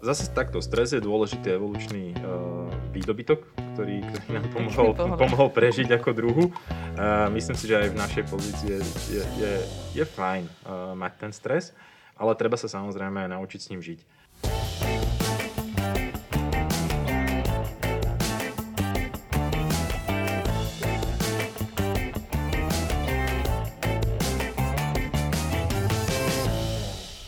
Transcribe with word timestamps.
Zase 0.00 0.32
takto, 0.32 0.64
stres 0.64 0.96
je 0.96 1.04
dôležitý 1.04 1.60
evolučný 1.60 2.16
uh, 2.16 2.72
výdobytok, 2.96 3.44
ktorý, 3.76 4.00
ktorý 4.08 4.26
nám 4.32 4.46
pomohol, 4.56 4.88
pomohol 4.96 5.48
prežiť 5.52 6.00
ako 6.00 6.16
druhu. 6.16 6.44
Uh, 6.48 7.28
myslím 7.36 7.52
si, 7.60 7.68
že 7.68 7.76
aj 7.76 7.92
v 7.92 7.96
našej 8.00 8.24
pozícii 8.32 8.68
je, 8.72 8.80
je, 9.12 9.22
je, 9.36 9.52
je 10.00 10.04
fajn 10.08 10.48
uh, 10.48 10.96
mať 10.96 11.12
ten 11.20 11.32
stres, 11.36 11.76
ale 12.16 12.32
treba 12.40 12.56
sa 12.56 12.72
samozrejme 12.72 13.28
aj 13.28 13.36
naučiť 13.36 13.60
s 13.60 13.68
ním 13.68 13.84
žiť. 13.84 14.00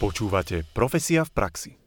Počúvate 0.00 0.64
Profesia 0.72 1.28
v 1.28 1.32
praxi. 1.36 1.81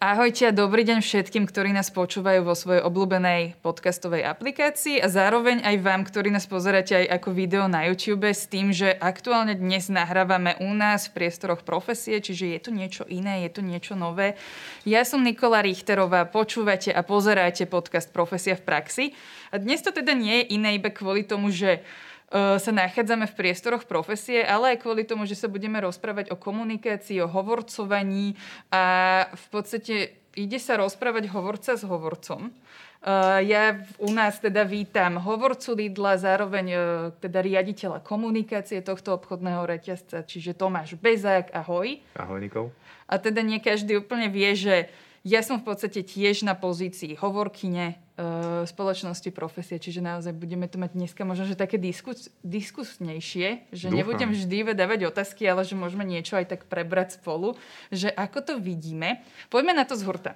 Ahojte 0.00 0.48
a 0.48 0.56
dobrý 0.56 0.80
deň 0.88 1.04
všetkým, 1.04 1.44
ktorí 1.44 1.76
nás 1.76 1.92
počúvajú 1.92 2.48
vo 2.48 2.56
svojej 2.56 2.80
obľúbenej 2.88 3.60
podcastovej 3.60 4.24
aplikácii 4.24 4.96
a 4.96 5.12
zároveň 5.12 5.60
aj 5.60 5.76
vám, 5.76 6.08
ktorí 6.08 6.32
nás 6.32 6.48
pozeráte 6.48 7.04
aj 7.04 7.20
ako 7.20 7.36
video 7.36 7.68
na 7.68 7.84
YouTube 7.84 8.24
s 8.24 8.48
tým, 8.48 8.72
že 8.72 8.96
aktuálne 8.96 9.52
dnes 9.60 9.92
nahrávame 9.92 10.56
u 10.64 10.72
nás 10.72 11.12
v 11.12 11.20
priestoroch 11.20 11.68
profesie, 11.68 12.16
čiže 12.16 12.48
je 12.48 12.60
to 12.64 12.70
niečo 12.72 13.04
iné, 13.12 13.44
je 13.44 13.50
to 13.52 13.60
niečo 13.60 13.92
nové. 13.92 14.40
Ja 14.88 15.04
som 15.04 15.20
Nikola 15.20 15.60
Richterová, 15.60 16.24
počúvate 16.24 16.96
a 16.96 17.04
pozeráte 17.04 17.68
podcast 17.68 18.08
Profesia 18.08 18.56
v 18.56 18.64
praxi. 18.64 19.04
A 19.52 19.60
dnes 19.60 19.84
to 19.84 19.92
teda 19.92 20.16
nie 20.16 20.40
je 20.40 20.56
iné 20.56 20.80
iba 20.80 20.88
kvôli 20.88 21.28
tomu, 21.28 21.52
že 21.52 21.84
sa 22.30 22.70
nachádzame 22.70 23.26
v 23.26 23.34
priestoroch 23.34 23.90
profesie, 23.90 24.46
ale 24.46 24.78
aj 24.78 24.86
kvôli 24.86 25.02
tomu, 25.02 25.26
že 25.26 25.34
sa 25.34 25.50
budeme 25.50 25.82
rozprávať 25.82 26.30
o 26.30 26.38
komunikácii, 26.38 27.18
o 27.18 27.26
hovorcovaní 27.26 28.38
a 28.70 28.82
v 29.34 29.46
podstate 29.50 30.14
ide 30.38 30.58
sa 30.62 30.78
rozprávať 30.78 31.26
hovorca 31.34 31.74
s 31.74 31.82
hovorcom. 31.82 32.54
Uh, 33.00 33.40
ja 33.48 33.80
u 33.96 34.12
nás 34.12 34.36
teda 34.44 34.60
vítam 34.60 35.16
hovorcu 35.16 35.72
Lidla, 35.72 36.20
zároveň 36.20 36.66
uh, 36.68 36.82
teda 37.16 37.40
riaditeľa 37.40 38.04
komunikácie 38.04 38.84
tohto 38.84 39.16
obchodného 39.16 39.64
reťazca, 39.64 40.20
čiže 40.20 40.52
Tomáš 40.52 41.00
Bezák, 41.00 41.48
ahoj. 41.56 41.96
Ahoj 42.20 42.38
Nikol. 42.44 42.68
A 43.08 43.16
teda 43.16 43.40
nie 43.40 43.56
každý 43.56 43.96
úplne 43.96 44.28
vie, 44.28 44.52
že 44.52 44.92
ja 45.20 45.44
som 45.44 45.60
v 45.60 45.68
podstate 45.68 46.00
tiež 46.00 46.48
na 46.48 46.56
pozícii 46.56 47.12
hovorkyne 47.12 47.92
uh, 47.92 48.64
spoločnosti 48.64 49.28
profesie, 49.36 49.76
čiže 49.76 50.00
naozaj 50.00 50.32
budeme 50.32 50.64
to 50.64 50.80
mať 50.80 50.96
dneska 50.96 51.28
možno, 51.28 51.44
že 51.44 51.60
také 51.60 51.76
diskus, 51.76 52.32
diskusnejšie, 52.40 53.68
že 53.68 53.86
Dúfam. 53.92 53.98
nebudem 54.00 54.32
vždy 54.32 54.72
dávať 54.72 55.12
otázky, 55.12 55.44
ale 55.44 55.68
že 55.68 55.76
môžeme 55.76 56.08
niečo 56.08 56.40
aj 56.40 56.56
tak 56.56 56.60
prebrať 56.72 57.20
spolu, 57.20 57.60
že 57.92 58.08
ako 58.08 58.38
to 58.40 58.52
vidíme. 58.56 59.20
Poďme 59.52 59.76
na 59.76 59.84
to 59.84 59.92
z 59.92 60.08
hurta. 60.08 60.32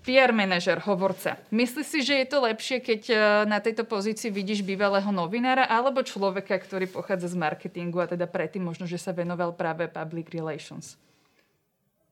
PR 0.00 0.32
manažer, 0.32 0.80
hovorca. 0.80 1.36
Myslíš 1.52 1.84
si, 1.84 2.00
že 2.00 2.24
je 2.24 2.26
to 2.32 2.40
lepšie, 2.40 2.80
keď 2.80 3.02
e, 3.04 3.14
na 3.44 3.60
tejto 3.60 3.84
pozícii 3.84 4.32
vidíš 4.32 4.64
bývalého 4.64 5.12
novinára 5.12 5.68
alebo 5.68 6.00
človeka, 6.00 6.56
ktorý 6.56 6.88
pochádza 6.88 7.28
z 7.28 7.36
marketingu 7.36 8.00
a 8.00 8.08
teda 8.08 8.24
predtým 8.24 8.64
možno, 8.64 8.88
že 8.88 8.96
sa 8.96 9.12
venoval 9.12 9.52
práve 9.52 9.92
public 9.92 10.32
relations? 10.32 10.96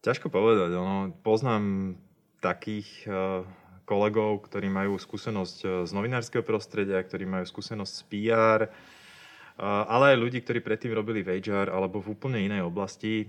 Ťažko 0.09 0.33
povedať. 0.33 0.73
Ono, 0.73 1.13
poznám 1.21 1.93
takých 2.41 2.89
uh, 3.05 3.45
kolegov, 3.85 4.41
ktorí 4.49 4.73
majú 4.73 4.97
skúsenosť 4.97 5.59
uh, 5.61 5.71
z 5.85 5.93
novinárskeho 5.93 6.41
prostredia, 6.41 6.97
ktorí 7.05 7.29
majú 7.29 7.45
skúsenosť 7.45 7.93
z 7.93 8.03
PR, 8.09 8.61
uh, 8.65 9.85
ale 9.85 10.17
aj 10.17 10.23
ľudí, 10.25 10.41
ktorí 10.41 10.65
predtým 10.65 10.97
robili 10.97 11.21
v 11.21 11.45
HR 11.45 11.69
alebo 11.69 12.01
v 12.01 12.17
úplne 12.17 12.41
inej 12.41 12.65
oblasti. 12.65 13.29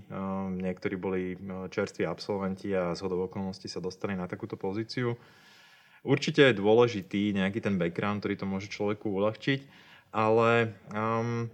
Niektorí 0.56 0.96
boli 0.96 1.36
čerství 1.68 2.08
absolventi 2.08 2.72
a 2.72 2.96
z 2.96 3.04
okolností 3.04 3.68
sa 3.68 3.84
dostali 3.84 4.16
na 4.16 4.24
takúto 4.24 4.56
pozíciu. 4.56 5.20
Určite 6.00 6.48
je 6.48 6.64
dôležitý 6.64 7.36
nejaký 7.36 7.60
ten 7.60 7.76
background, 7.76 8.24
ktorý 8.24 8.40
to 8.40 8.48
môže 8.48 8.72
človeku 8.72 9.04
uľahčiť, 9.20 9.60
ale 10.16 10.72
um, 10.96 11.44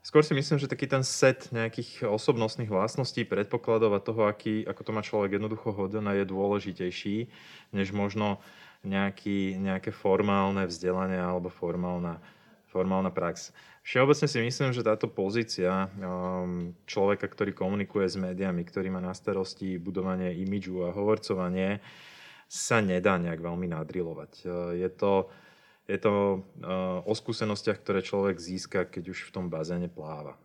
Skôr 0.00 0.24
si 0.24 0.32
myslím, 0.32 0.56
že 0.56 0.70
taký 0.70 0.88
ten 0.88 1.04
set 1.04 1.52
nejakých 1.52 2.08
osobnostných 2.08 2.72
vlastností, 2.72 3.28
predpokladov 3.28 3.92
a 3.92 4.00
toho, 4.00 4.24
aký, 4.24 4.64
ako 4.64 4.80
to 4.80 4.90
má 4.96 5.04
človek 5.04 5.36
jednoducho 5.36 5.76
hodené, 5.76 6.24
je 6.24 6.32
dôležitejší, 6.32 7.16
než 7.76 7.92
možno 7.92 8.40
nejaký, 8.80 9.60
nejaké 9.60 9.92
formálne 9.92 10.64
vzdelanie 10.64 11.20
alebo 11.20 11.52
formálna, 11.52 12.16
formálna 12.72 13.12
prax. 13.12 13.52
Všeobecne 13.84 14.24
si 14.24 14.40
myslím, 14.40 14.72
že 14.72 14.84
táto 14.84 15.04
pozícia 15.04 15.92
um, 16.00 16.72
človeka, 16.88 17.28
ktorý 17.28 17.52
komunikuje 17.52 18.08
s 18.08 18.16
médiami, 18.16 18.64
ktorý 18.64 18.88
má 18.88 19.04
na 19.04 19.12
starosti 19.12 19.76
budovanie 19.76 20.32
imidžu 20.40 20.88
a 20.88 20.96
hovorcovanie, 20.96 21.80
sa 22.48 22.80
nedá 22.80 23.20
nejak 23.20 23.40
veľmi 23.40 23.68
nadrilovať. 23.68 24.48
Je 24.74 24.88
to 24.96 25.30
je 25.90 25.98
to 25.98 26.12
uh, 26.62 27.02
o 27.02 27.12
skúsenostiach, 27.12 27.82
ktoré 27.82 28.00
človek 28.06 28.38
získa, 28.38 28.86
keď 28.86 29.10
už 29.10 29.26
v 29.26 29.34
tom 29.34 29.50
bazéne 29.50 29.90
pláva. 29.90 30.38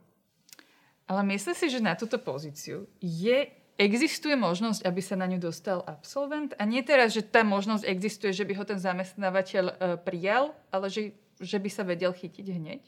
Ale 1.06 1.22
myslím 1.38 1.54
si, 1.54 1.70
že 1.70 1.86
na 1.86 1.94
túto 1.94 2.18
pozíciu 2.18 2.90
je, 2.98 3.46
existuje 3.78 4.34
možnosť, 4.34 4.82
aby 4.82 5.02
sa 5.06 5.14
na 5.14 5.30
ňu 5.30 5.38
dostal 5.38 5.86
absolvent? 5.86 6.58
A 6.58 6.66
nie 6.66 6.82
teraz, 6.82 7.14
že 7.14 7.22
tá 7.22 7.46
možnosť 7.46 7.86
existuje, 7.86 8.34
že 8.34 8.42
by 8.42 8.58
ho 8.58 8.66
ten 8.66 8.82
zamestnávateľ 8.82 9.66
uh, 9.70 9.74
prijal, 10.02 10.58
ale 10.74 10.90
že, 10.90 11.14
že 11.38 11.62
by 11.62 11.70
sa 11.70 11.86
vedel 11.86 12.10
chytiť 12.10 12.46
hneď? 12.50 12.82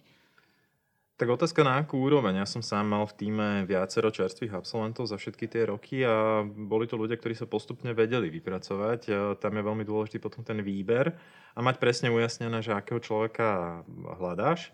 Tak 1.17 1.33
otázka 1.33 1.65
na 1.65 1.81
akú 1.81 1.97
úroveň. 1.97 2.37
Ja 2.37 2.45
som 2.45 2.61
sám 2.61 2.93
mal 2.93 3.01
v 3.09 3.17
týme 3.17 3.65
viacero 3.65 4.13
čerstvých 4.13 4.53
absolventov 4.53 5.09
za 5.09 5.17
všetky 5.17 5.49
tie 5.49 5.65
roky 5.65 6.05
a 6.05 6.45
boli 6.45 6.85
to 6.85 6.93
ľudia, 6.93 7.17
ktorí 7.17 7.33
sa 7.33 7.49
postupne 7.49 7.89
vedeli 7.97 8.29
vypracovať. 8.29 9.33
Tam 9.41 9.53
je 9.57 9.65
veľmi 9.65 9.81
dôležitý 9.81 10.21
potom 10.21 10.45
ten 10.45 10.61
výber 10.61 11.17
a 11.57 11.59
mať 11.65 11.81
presne 11.81 12.13
ujasnené, 12.13 12.61
že 12.61 12.69
akého 12.69 13.01
človeka 13.01 13.81
hľadáš. 14.21 14.69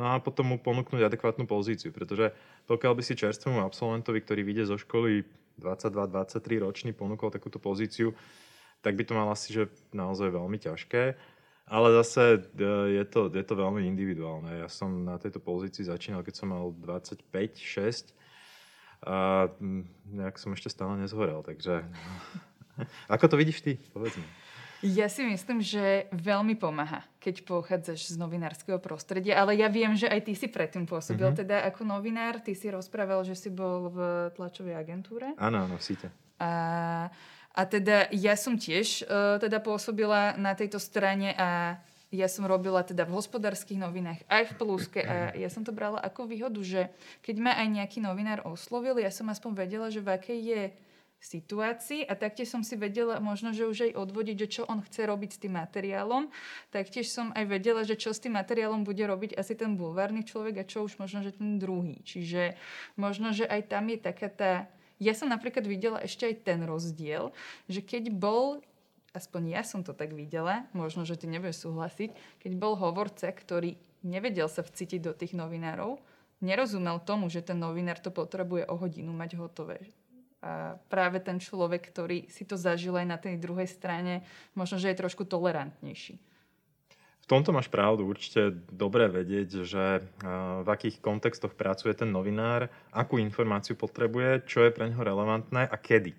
No 0.00 0.08
a 0.08 0.24
potom 0.24 0.48
mu 0.48 0.56
ponúknuť 0.56 1.04
adekvátnu 1.04 1.44
pozíciu, 1.44 1.92
pretože 1.92 2.32
pokiaľ 2.64 2.96
by 2.96 3.02
si 3.04 3.12
čerstvému 3.12 3.60
absolventovi, 3.60 4.24
ktorý 4.24 4.48
vyjde 4.48 4.72
zo 4.72 4.80
školy 4.80 5.28
22-23 5.60 6.64
ročný, 6.64 6.90
ponúkol 6.96 7.28
takúto 7.28 7.60
pozíciu, 7.60 8.16
tak 8.80 8.96
by 8.96 9.04
to 9.04 9.12
mal 9.12 9.28
asi 9.28 9.52
že 9.52 9.68
naozaj 9.92 10.32
veľmi 10.32 10.56
ťažké. 10.56 11.31
Ale 11.66 11.94
zase 12.02 12.42
e, 12.58 12.98
je 13.00 13.04
to, 13.06 13.30
je 13.30 13.44
to 13.46 13.54
veľmi 13.54 13.86
individuálne. 13.86 14.62
Ja 14.62 14.68
som 14.68 15.06
na 15.06 15.16
tejto 15.16 15.38
pozícii 15.38 15.86
začínal, 15.86 16.26
keď 16.26 16.34
som 16.42 16.50
mal 16.50 16.74
25-6 16.74 18.12
a 19.02 19.50
mm, 19.58 20.14
nejak 20.14 20.38
som 20.38 20.54
ešte 20.54 20.70
stále 20.70 20.98
nezhorel, 20.98 21.42
takže... 21.42 21.86
Ako 23.12 23.28
to 23.28 23.36
vidíš 23.36 23.60
ty? 23.60 23.76
Povedz 23.92 24.16
mi. 24.16 24.26
Ja 24.82 25.06
si 25.06 25.22
myslím, 25.22 25.62
že 25.62 26.10
veľmi 26.10 26.58
pomáha, 26.58 27.06
keď 27.22 27.46
pochádzaš 27.46 28.10
z 28.10 28.16
novinárskeho 28.18 28.82
prostredia, 28.82 29.38
ale 29.38 29.54
ja 29.54 29.70
viem, 29.70 29.94
že 29.94 30.10
aj 30.10 30.26
ty 30.26 30.34
si 30.34 30.50
predtým 30.50 30.90
pôsobil 30.90 31.22
mm-hmm. 31.22 31.42
teda 31.46 31.62
ako 31.70 31.86
novinár. 31.86 32.42
Ty 32.42 32.50
si 32.58 32.66
rozprával, 32.66 33.22
že 33.22 33.38
si 33.38 33.46
bol 33.46 33.94
v 33.94 33.98
tlačovej 34.34 34.74
agentúre. 34.74 35.38
Áno, 35.38 35.70
áno, 35.70 35.78
síte. 35.78 36.10
A 36.42 37.06
a 37.52 37.62
teda 37.68 38.08
ja 38.12 38.34
som 38.36 38.56
tiež 38.56 39.04
uh, 39.04 39.36
teda 39.36 39.60
pôsobila 39.60 40.36
na 40.40 40.56
tejto 40.56 40.80
strane 40.80 41.36
a 41.36 41.80
ja 42.12 42.28
som 42.28 42.44
robila 42.44 42.84
teda 42.84 43.08
v 43.08 43.16
hospodárskych 43.16 43.80
novinách 43.80 44.20
aj 44.28 44.52
v 44.52 44.56
Pluske 44.60 45.00
a 45.00 45.32
ja 45.32 45.48
som 45.48 45.64
to 45.64 45.72
brala 45.72 45.96
ako 45.96 46.28
výhodu, 46.28 46.60
že 46.60 46.92
keď 47.24 47.36
ma 47.40 47.52
aj 47.56 47.68
nejaký 47.72 48.04
novinár 48.04 48.44
oslovil, 48.44 49.00
ja 49.00 49.08
som 49.08 49.32
aspoň 49.32 49.64
vedela, 49.64 49.88
že 49.88 50.04
v 50.04 50.12
akej 50.12 50.40
je 50.44 50.62
situácii 51.22 52.02
a 52.10 52.18
taktiež 52.18 52.50
som 52.50 52.66
si 52.66 52.74
vedela 52.74 53.22
možno, 53.22 53.54
že 53.54 53.64
už 53.64 53.88
aj 53.88 53.92
odvodiť, 53.94 54.36
že 54.42 54.48
čo 54.60 54.62
on 54.66 54.82
chce 54.82 55.06
robiť 55.06 55.30
s 55.30 55.40
tým 55.46 55.54
materiálom. 55.54 56.28
Taktiež 56.74 57.14
som 57.14 57.30
aj 57.32 57.46
vedela, 57.46 57.86
že 57.86 57.94
čo 57.94 58.10
s 58.10 58.18
tým 58.18 58.34
materiálom 58.34 58.82
bude 58.82 59.06
robiť 59.06 59.38
asi 59.38 59.54
ten 59.54 59.78
bulvárny 59.78 60.26
človek 60.26 60.60
a 60.60 60.68
čo 60.68 60.82
už 60.82 60.98
možno, 60.98 61.22
že 61.22 61.38
ten 61.38 61.62
druhý. 61.62 62.02
Čiže 62.02 62.58
možno, 62.98 63.30
že 63.30 63.46
aj 63.46 63.70
tam 63.70 63.86
je 63.86 63.98
taká 64.02 64.28
tá 64.28 64.52
ja 65.02 65.18
som 65.18 65.26
napríklad 65.26 65.66
videla 65.66 65.98
ešte 65.98 66.30
aj 66.30 66.46
ten 66.46 66.62
rozdiel, 66.62 67.34
že 67.66 67.82
keď 67.82 68.14
bol 68.14 68.62
aspoň 69.12 69.60
ja 69.60 69.62
som 69.62 69.84
to 69.84 69.92
tak 69.92 70.16
videla, 70.16 70.64
možno, 70.72 71.04
že 71.04 71.20
ty 71.20 71.28
nebudeš 71.28 71.68
súhlasiť, 71.68 72.40
keď 72.40 72.52
bol 72.56 72.74
hovorca, 72.80 73.28
ktorý 73.28 73.76
nevedel 74.00 74.48
sa 74.48 74.64
vcítiť 74.64 75.00
do 75.04 75.12
tých 75.12 75.36
novinárov, 75.36 76.00
nerozumel 76.40 76.98
tomu, 77.04 77.28
že 77.28 77.44
ten 77.44 77.60
novinár 77.60 78.00
to 78.00 78.08
potrebuje 78.08 78.66
o 78.66 78.74
hodinu 78.74 79.12
mať 79.12 79.36
hotové. 79.36 79.78
A 80.42 80.74
práve 80.90 81.22
ten 81.22 81.38
človek, 81.38 81.86
ktorý 81.92 82.26
si 82.26 82.42
to 82.42 82.58
zažil 82.58 82.98
aj 82.98 83.06
na 83.06 83.14
tej 83.20 83.38
druhej 83.38 83.70
strane, 83.70 84.26
možno, 84.58 84.80
že 84.80 84.90
je 84.90 85.00
trošku 85.04 85.22
tolerantnejší. 85.22 86.18
V 87.22 87.26
tomto 87.30 87.54
máš 87.54 87.70
pravdu. 87.70 88.02
Určite 88.04 88.50
dobre 88.68 89.06
vedieť, 89.06 89.62
že 89.62 90.02
v 90.62 90.68
akých 90.68 90.98
kontextoch 90.98 91.54
pracuje 91.54 91.94
ten 91.94 92.10
novinár, 92.10 92.66
akú 92.90 93.16
informáciu 93.22 93.78
potrebuje, 93.78 94.44
čo 94.50 94.66
je 94.66 94.74
pre 94.74 94.90
neho 94.90 95.00
relevantné 95.00 95.70
a 95.70 95.76
kedy. 95.78 96.18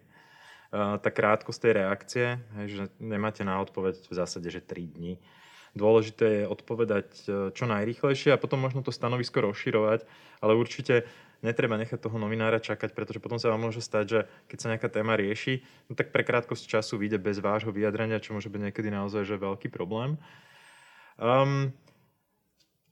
Tá 0.74 1.10
krátkosť 1.12 1.60
tej 1.60 1.74
reakcie, 1.76 2.28
že 2.66 2.90
nemáte 2.98 3.46
na 3.46 3.62
odpoveď 3.62 4.10
v 4.10 4.14
zásade, 4.16 4.50
že 4.50 4.64
3 4.64 4.96
dní. 4.96 5.22
Dôležité 5.78 6.26
je 6.42 6.50
odpovedať 6.50 7.08
čo 7.54 7.66
najrýchlejšie 7.66 8.34
a 8.34 8.42
potom 8.42 8.62
možno 8.62 8.82
to 8.82 8.90
stanovisko 8.94 9.42
rozširovať, 9.42 10.06
ale 10.42 10.58
určite 10.58 11.06
netreba 11.42 11.76
nechať 11.82 12.00
toho 12.00 12.16
novinára 12.18 12.62
čakať, 12.62 12.96
pretože 12.96 13.20
potom 13.20 13.36
sa 13.42 13.52
vám 13.52 13.68
môže 13.68 13.84
stať, 13.84 14.06
že 14.08 14.20
keď 14.48 14.58
sa 14.58 14.70
nejaká 14.70 14.90
téma 14.90 15.18
rieši, 15.20 15.66
no 15.90 15.98
tak 15.98 16.14
pre 16.14 16.24
krátkosť 16.24 16.64
času 16.66 16.96
vyjde 17.02 17.20
bez 17.20 17.42
vášho 17.44 17.74
vyjadrenia, 17.74 18.24
čo 18.24 18.32
môže 18.32 18.48
byť 18.48 18.62
niekedy 18.70 18.90
naozaj 18.94 19.28
že 19.28 19.36
veľký 19.36 19.68
problém. 19.74 20.16
Um, 21.18 21.74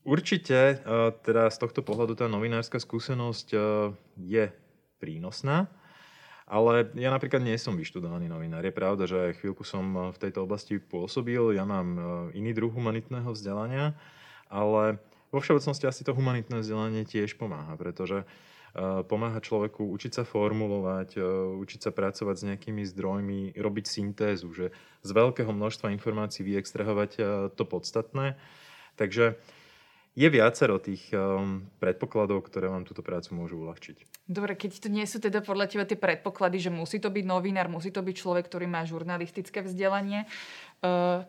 určite, 0.06 0.82
uh, 0.82 1.14
teda 1.26 1.50
z 1.50 1.58
tohto 1.58 1.82
pohľadu 1.82 2.18
tá 2.18 2.26
novinárska 2.30 2.78
skúsenosť 2.78 3.48
uh, 3.54 3.62
je 4.18 4.50
prínosná, 5.02 5.72
ale 6.52 6.92
ja 7.00 7.10
napríklad 7.10 7.42
nie 7.42 7.56
som 7.56 7.80
vyštudovaný 7.80 8.28
novinár. 8.28 8.62
Je 8.62 8.76
pravda, 8.76 9.08
že 9.08 9.40
chvíľku 9.40 9.64
som 9.64 9.86
eh, 9.96 10.02
v 10.12 10.18
tejto 10.20 10.44
oblasti 10.44 10.84
pôsobil, 10.84 11.56
ja 11.56 11.64
mám 11.64 11.96
iný 12.36 12.52
druh 12.52 12.68
humanitného 12.68 13.32
vzdelania, 13.32 13.96
ale 14.52 15.00
vo 15.32 15.40
všeobecnosti 15.40 15.88
asi 15.88 16.04
to 16.04 16.12
humanitné 16.12 16.60
vzdelanie 16.60 17.08
tiež 17.08 17.40
pomáha, 17.40 17.80
pretože 17.80 18.28
eh, 18.28 18.51
pomáha 19.08 19.40
človeku 19.44 19.84
učiť 19.84 20.22
sa 20.22 20.24
formulovať, 20.24 21.20
učiť 21.60 21.80
sa 21.84 21.92
pracovať 21.92 22.36
s 22.40 22.48
nejakými 22.48 22.88
zdrojmi, 22.88 23.56
robiť 23.60 23.86
syntézu, 23.86 24.52
že 24.56 24.72
z 25.04 25.10
veľkého 25.12 25.52
množstva 25.52 25.92
informácií 25.92 26.48
vyextrahovať 26.48 27.12
to 27.56 27.64
podstatné. 27.68 28.40
Takže 28.96 29.36
je 30.12 30.28
viacero 30.28 30.76
tých 30.76 31.08
um, 31.16 31.64
predpokladov, 31.80 32.44
ktoré 32.44 32.68
vám 32.68 32.84
túto 32.84 33.00
prácu 33.00 33.32
môžu 33.32 33.64
uľahčiť. 33.64 34.28
Dobre, 34.28 34.60
keď 34.60 34.84
to 34.84 34.88
nie 34.92 35.08
sú 35.08 35.24
teda 35.24 35.40
podľa 35.40 35.72
teba 35.72 35.88
tie 35.88 35.96
predpoklady, 35.96 36.68
že 36.68 36.72
musí 36.72 37.00
to 37.00 37.08
byť 37.08 37.24
novinár, 37.24 37.72
musí 37.72 37.96
to 37.96 38.04
byť 38.04 38.16
človek, 38.20 38.44
ktorý 38.52 38.68
má 38.68 38.84
žurnalistické 38.84 39.64
vzdelanie, 39.64 40.28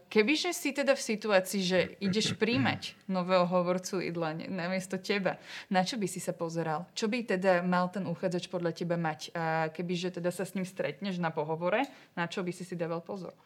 kebyže 0.08 0.56
si 0.56 0.72
teda 0.72 0.96
v 0.96 1.02
situácii, 1.12 1.60
že 1.60 1.78
ideš 2.00 2.40
príjmať 2.40 2.96
nového 3.04 3.44
hovorcu 3.44 4.00
idla 4.00 4.32
namiesto 4.49 4.96
teba, 4.96 5.37
na 5.69 5.84
čo 5.84 6.00
by 6.00 6.08
si 6.08 6.25
sa 6.25 6.32
pozeral? 6.32 6.88
Čo 6.96 7.12
by 7.12 7.37
teda 7.37 7.60
mal 7.60 7.93
ten 7.93 8.08
uchádzač 8.08 8.49
podľa 8.49 8.72
teba 8.72 8.96
mať? 8.96 9.28
A 9.37 9.69
kebyže 9.69 10.16
teda 10.16 10.32
sa 10.32 10.49
s 10.49 10.56
ním 10.56 10.64
stretneš 10.64 11.20
na 11.20 11.28
pohovore, 11.28 11.84
na 12.16 12.25
čo 12.25 12.40
by 12.40 12.49
si 12.49 12.64
si 12.64 12.81
dával 12.81 13.04
pozor? 13.04 13.37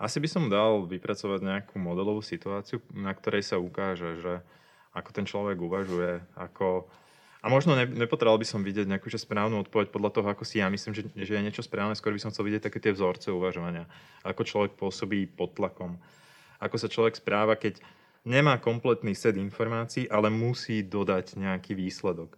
Asi 0.00 0.18
by 0.18 0.26
som 0.26 0.50
dal 0.50 0.88
vypracovať 0.90 1.40
nejakú 1.44 1.76
modelovú 1.78 2.24
situáciu, 2.24 2.82
na 2.90 3.14
ktorej 3.14 3.46
sa 3.46 3.60
ukáže, 3.60 4.18
že 4.18 4.42
ako 4.96 5.10
ten 5.14 5.26
človek 5.30 5.62
uvažuje, 5.62 6.26
ako... 6.34 6.90
A 7.40 7.48
možno 7.48 7.72
ne, 7.72 7.88
nepotreboval 7.88 8.36
by 8.36 8.44
som 8.44 8.60
vidieť 8.60 8.84
nejakú 8.84 9.08
správnu 9.08 9.64
odpoveď 9.64 9.88
podľa 9.88 10.10
toho, 10.12 10.28
ako 10.28 10.44
si 10.44 10.60
ja 10.60 10.68
myslím, 10.68 10.92
že, 10.92 11.08
že 11.16 11.32
je 11.36 11.44
niečo 11.44 11.64
správne. 11.64 11.96
Skôr 11.96 12.12
by 12.12 12.20
som 12.20 12.30
chcel 12.32 12.44
vidieť 12.44 12.68
také 12.68 12.84
tie 12.84 12.92
vzorce 12.92 13.32
uvažovania. 13.32 13.88
Ako 14.28 14.44
človek 14.44 14.76
pôsobí 14.76 15.24
pod 15.24 15.56
tlakom. 15.56 15.96
Ako 16.60 16.76
sa 16.76 16.92
človek 16.92 17.16
správa, 17.16 17.56
keď 17.56 17.80
nemá 18.28 18.60
kompletný 18.60 19.16
set 19.16 19.40
informácií, 19.40 20.04
ale 20.12 20.28
musí 20.28 20.84
dodať 20.84 21.40
nejaký 21.40 21.72
výsledok. 21.72 22.36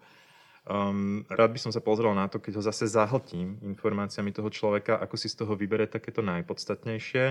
Um, 0.62 1.26
rád 1.26 1.50
by 1.50 1.58
som 1.58 1.74
sa 1.74 1.82
pozrel 1.82 2.14
na 2.14 2.30
to, 2.30 2.38
keď 2.38 2.62
ho 2.62 2.62
zase 2.62 2.86
zahltím 2.86 3.58
informáciami 3.66 4.30
toho 4.30 4.46
človeka, 4.46 4.94
ako 5.02 5.18
si 5.18 5.26
z 5.26 5.42
toho 5.42 5.58
vybere 5.58 5.90
takéto 5.90 6.22
najpodstatnejšie 6.22 7.24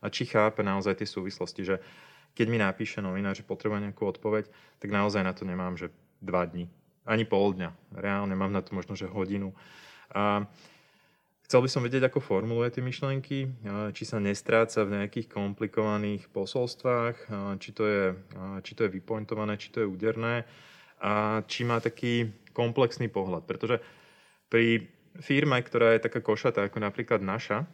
a 0.00 0.06
či 0.08 0.24
chápe 0.24 0.64
naozaj 0.64 1.04
tie 1.04 1.04
súvislosti, 1.04 1.68
že 1.68 1.84
keď 2.32 2.46
mi 2.48 2.56
napíše 2.56 3.04
novinár, 3.04 3.36
že 3.36 3.44
potrebuje 3.44 3.84
nejakú 3.84 4.08
odpoveď, 4.08 4.48
tak 4.80 4.88
naozaj 4.88 5.20
na 5.20 5.36
to 5.36 5.44
nemám, 5.44 5.76
že 5.76 5.92
dva 6.24 6.48
dní, 6.48 6.64
ani 7.08 7.24
pol 7.24 7.56
dňa. 7.56 7.96
Reálne 7.96 8.36
mám 8.36 8.52
na 8.52 8.60
to 8.60 8.76
možno, 8.76 8.92
že 8.92 9.08
hodinu. 9.08 9.56
A 10.12 10.44
chcel 11.48 11.64
by 11.64 11.68
som 11.72 11.80
vedieť, 11.80 12.12
ako 12.12 12.20
formuluje 12.20 12.76
tie 12.76 12.84
myšlienky, 12.84 13.48
či 13.96 14.04
sa 14.04 14.20
nestráca 14.20 14.84
v 14.84 15.00
nejakých 15.00 15.32
komplikovaných 15.32 16.28
posolstvách, 16.28 17.16
či 17.56 17.70
to 17.72 17.82
je, 17.88 18.04
či 18.60 18.72
to 18.76 18.84
je 18.84 18.92
vypointované, 18.92 19.56
či 19.56 19.72
to 19.72 19.80
je 19.80 19.88
úderné 19.88 20.44
a 21.00 21.40
či 21.48 21.64
má 21.64 21.80
taký 21.80 22.28
komplexný 22.52 23.08
pohľad. 23.08 23.48
Pretože 23.48 23.80
pri 24.52 24.84
firme, 25.24 25.56
ktorá 25.64 25.96
je 25.96 26.04
taká 26.04 26.20
košatá 26.20 26.68
ako 26.68 26.84
napríklad 26.84 27.24
naša, 27.24 27.64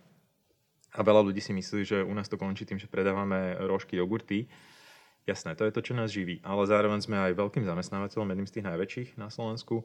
a 0.95 1.03
veľa 1.03 1.27
ľudí 1.27 1.43
si 1.43 1.51
myslí, 1.51 1.83
že 1.83 1.99
u 2.07 2.15
nás 2.15 2.31
to 2.31 2.39
končí 2.39 2.63
tým, 2.63 2.79
že 2.79 2.87
predávame 2.87 3.59
rožky, 3.67 3.99
jogurty, 3.99 4.47
Jasné, 5.25 5.57
to 5.57 5.65
je 5.65 5.73
to, 5.73 5.81
čo 5.81 5.97
nás 5.97 6.13
živí, 6.13 6.45
ale 6.45 6.69
zároveň 6.69 7.01
sme 7.01 7.17
aj 7.17 7.33
veľkým 7.33 7.65
zamestnávateľom, 7.65 8.29
jedným 8.29 8.49
z 8.49 8.55
tých 8.61 8.69
najväčších 8.69 9.09
na 9.17 9.33
Slovensku. 9.33 9.81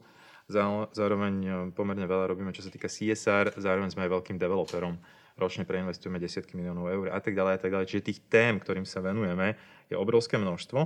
Zároveň 0.92 1.34
e, 1.40 1.50
pomerne 1.72 2.04
veľa 2.04 2.28
robíme, 2.28 2.52
čo 2.52 2.60
sa 2.60 2.68
týka 2.68 2.92
CSR, 2.92 3.56
zároveň 3.56 3.88
sme 3.88 4.04
aj 4.04 4.20
veľkým 4.20 4.36
developerom. 4.36 5.00
Ročne 5.40 5.64
preinvestujeme 5.64 6.20
desiatky 6.20 6.60
miliónov 6.60 6.92
eur 6.92 7.06
a 7.08 7.18
tak 7.24 7.32
ďalej 7.32 7.52
a 7.56 7.60
tak 7.62 7.72
ďalej. 7.72 7.86
Čiže 7.88 8.08
tých 8.12 8.20
tém, 8.28 8.60
ktorým 8.60 8.84
sa 8.84 9.00
venujeme, 9.00 9.56
je 9.88 9.96
obrovské 9.96 10.36
množstvo 10.36 10.80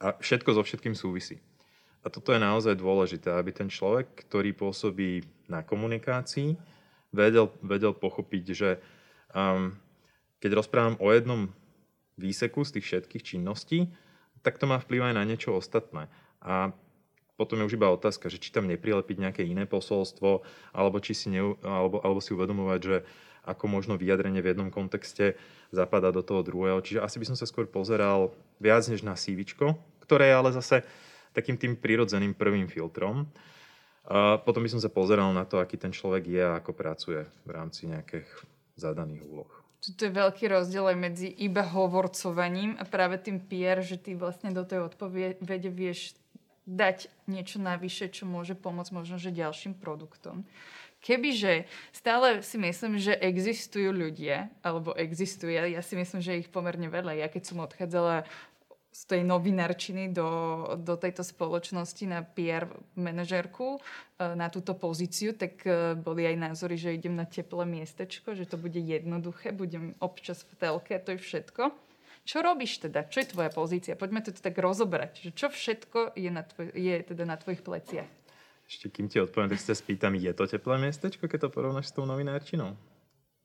a 0.00 0.06
všetko 0.22 0.54
so 0.54 0.62
všetkým 0.62 0.94
súvisí. 0.94 1.42
A 2.00 2.08
toto 2.08 2.30
je 2.30 2.38
naozaj 2.38 2.78
dôležité, 2.78 3.34
aby 3.34 3.50
ten 3.50 3.66
človek, 3.66 4.06
ktorý 4.24 4.54
pôsobí 4.54 5.26
na 5.50 5.66
komunikácii, 5.66 6.54
vedel, 7.10 7.50
vedel 7.60 7.92
pochopiť, 7.92 8.44
že 8.54 8.78
um, 9.34 9.74
keď 10.38 10.62
rozprávam 10.62 10.96
o 11.02 11.10
jednom 11.10 11.52
výseku 12.20 12.62
z 12.68 12.78
tých 12.78 12.86
všetkých 12.86 13.24
činností, 13.34 13.88
tak 14.44 14.60
to 14.60 14.68
má 14.68 14.76
vplyv 14.76 15.10
aj 15.10 15.14
na 15.16 15.24
niečo 15.24 15.56
ostatné. 15.56 16.12
A 16.40 16.72
potom 17.40 17.56
je 17.60 17.72
už 17.72 17.76
iba 17.80 17.88
otázka, 17.88 18.28
že 18.28 18.36
či 18.36 18.52
tam 18.52 18.68
neprilepiť 18.68 19.16
nejaké 19.16 19.42
iné 19.48 19.64
posolstvo, 19.64 20.44
alebo, 20.76 20.96
či 21.00 21.16
si 21.16 21.32
ne, 21.32 21.56
alebo, 21.64 22.04
alebo 22.04 22.20
si 22.20 22.36
uvedomovať, 22.36 22.80
že 22.84 22.96
ako 23.40 23.64
možno 23.72 23.96
vyjadrenie 23.96 24.44
v 24.44 24.52
jednom 24.52 24.68
kontexte 24.68 25.40
zapadá 25.72 26.12
do 26.12 26.20
toho 26.20 26.44
druhého. 26.44 26.84
Čiže 26.84 27.00
asi 27.00 27.16
by 27.16 27.32
som 27.32 27.36
sa 27.40 27.48
skôr 27.48 27.64
pozeral 27.64 28.36
viac 28.60 28.84
než 28.84 29.00
na 29.00 29.16
CV, 29.16 29.48
ktoré 30.04 30.28
je 30.28 30.36
ale 30.36 30.52
zase 30.52 30.84
takým 31.32 31.56
tým 31.56 31.80
prirodzeným 31.80 32.36
prvým 32.36 32.68
filtrom. 32.68 33.24
A 34.04 34.36
potom 34.42 34.60
by 34.60 34.76
som 34.76 34.82
sa 34.82 34.92
pozeral 34.92 35.32
na 35.32 35.48
to, 35.48 35.56
aký 35.62 35.80
ten 35.80 35.94
človek 35.94 36.28
je 36.28 36.42
a 36.42 36.58
ako 36.60 36.76
pracuje 36.76 37.24
v 37.46 37.50
rámci 37.50 37.88
nejakých 37.88 38.28
zadaných 38.76 39.24
úloh. 39.24 39.59
To 39.80 40.02
je 40.04 40.12
veľký 40.12 40.44
rozdiel 40.52 40.92
aj 40.92 40.98
medzi 41.00 41.28
iba 41.40 41.64
hovorcovaním 41.64 42.76
a 42.76 42.84
práve 42.84 43.16
tým 43.16 43.40
PR, 43.40 43.80
že 43.80 43.96
ty 43.96 44.12
vlastne 44.12 44.52
do 44.52 44.60
tej 44.60 44.92
odpovede 44.92 45.72
vieš 45.72 46.20
dať 46.68 47.08
niečo 47.24 47.58
navyše, 47.58 48.12
čo 48.12 48.28
môže 48.28 48.52
pomôcť 48.52 48.92
možno, 48.92 49.16
že 49.16 49.32
ďalším 49.32 49.80
produktom. 49.80 50.44
Kebyže 51.00 51.64
stále 51.96 52.44
si 52.44 52.60
myslím, 52.60 53.00
že 53.00 53.16
existujú 53.16 53.88
ľudia, 53.88 54.52
alebo 54.60 54.92
existuje, 54.92 55.56
ja 55.56 55.80
si 55.80 55.96
myslím, 55.96 56.20
že 56.20 56.44
ich 56.44 56.52
pomerne 56.52 56.92
veľa. 56.92 57.16
Ja 57.16 57.32
keď 57.32 57.42
som 57.48 57.64
odchádzala 57.64 58.28
z 58.90 59.02
tej 59.06 59.22
novinárčiny 59.22 60.10
do, 60.10 60.28
do 60.74 60.98
tejto 60.98 61.22
spoločnosti 61.22 62.04
na 62.10 62.26
PR 62.26 62.66
manažerku, 62.98 63.78
e, 63.78 63.80
na 64.34 64.50
túto 64.50 64.74
pozíciu, 64.74 65.30
tak 65.38 65.62
e, 65.62 65.94
boli 65.94 66.26
aj 66.26 66.36
názory, 66.50 66.74
že 66.74 66.98
idem 66.98 67.14
na 67.14 67.22
teplé 67.22 67.62
miestečko, 67.70 68.34
že 68.34 68.50
to 68.50 68.58
bude 68.58 68.76
jednoduché, 68.82 69.54
budem 69.54 69.94
občas 70.02 70.42
v 70.42 70.52
telke 70.58 70.98
to 70.98 71.14
je 71.14 71.22
všetko. 71.22 71.70
Čo 72.26 72.44
robíš 72.44 72.82
teda? 72.82 73.06
Čo 73.06 73.24
je 73.24 73.30
tvoja 73.32 73.50
pozícia? 73.50 73.96
Poďme 73.96 74.20
to 74.20 74.34
tak 74.34 74.54
rozobrať. 74.58 75.24
Že 75.24 75.30
čo 75.34 75.46
všetko 75.48 75.98
je, 76.14 76.30
na 76.30 76.44
tvoj, 76.44 76.74
je 76.74 76.94
teda 77.02 77.24
na 77.24 77.40
tvojich 77.40 77.64
pleciach? 77.64 78.10
Ešte 78.70 78.86
kým 78.86 79.10
ti 79.10 79.18
odpoviem, 79.18 79.50
tak 79.50 79.58
sa 79.58 79.74
spýtam, 79.74 80.14
je 80.14 80.30
to 80.30 80.46
teplé 80.46 80.78
miestečko, 80.78 81.26
keď 81.26 81.46
to 81.46 81.50
porovnáš 81.50 81.90
s 81.90 81.94
tou 81.96 82.06
novinárčinou? 82.06 82.78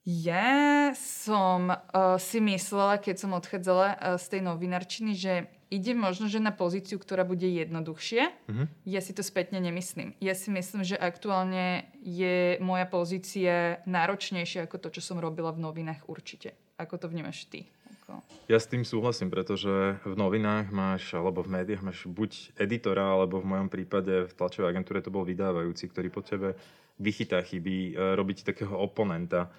Ja 0.06 0.94
som 0.94 1.74
uh, 1.74 2.22
si 2.22 2.38
myslela, 2.38 3.02
keď 3.02 3.26
som 3.26 3.34
odchádzala 3.34 3.88
uh, 3.90 3.98
z 4.22 4.38
tej 4.38 4.42
novinarčiny, 4.46 5.18
že 5.18 5.50
ide 5.74 5.98
možno, 5.98 6.30
že 6.30 6.38
na 6.38 6.54
pozíciu, 6.54 7.02
ktorá 7.02 7.26
bude 7.26 7.50
jednoduchšie. 7.50 8.22
Uh-huh. 8.46 8.70
Ja 8.86 9.02
si 9.02 9.18
to 9.18 9.26
spätne 9.26 9.58
nemyslím. 9.58 10.14
Ja 10.22 10.38
si 10.38 10.54
myslím, 10.54 10.86
že 10.86 10.94
aktuálne 10.94 11.90
je 12.06 12.62
moja 12.62 12.86
pozícia 12.86 13.82
náročnejšia 13.90 14.70
ako 14.70 14.78
to, 14.78 14.88
čo 14.94 15.02
som 15.02 15.18
robila 15.18 15.50
v 15.50 15.66
novinách 15.66 16.06
určite. 16.06 16.54
Ako 16.78 17.02
to 17.02 17.10
vnímaš 17.10 17.50
ty? 17.50 17.66
Ako... 17.98 18.22
Ja 18.46 18.62
s 18.62 18.70
tým 18.70 18.86
súhlasím, 18.86 19.34
pretože 19.34 19.98
v 20.06 20.14
novinách 20.14 20.70
máš, 20.70 21.18
alebo 21.18 21.42
v 21.42 21.58
médiách 21.58 21.82
máš 21.82 22.06
buď 22.06 22.54
editora, 22.62 23.18
alebo 23.18 23.42
v 23.42 23.58
mojom 23.58 23.74
prípade 23.74 24.30
v 24.30 24.34
tlačovej 24.38 24.70
agentúre 24.70 25.02
to 25.02 25.10
bol 25.10 25.26
vydávajúci, 25.26 25.90
ktorý 25.90 26.14
po 26.14 26.22
tebe 26.22 26.54
vychytá 27.02 27.42
chyby, 27.42 27.92
e, 27.92 28.14
robiť 28.16 28.48
takého 28.48 28.78
oponenta 28.78 29.52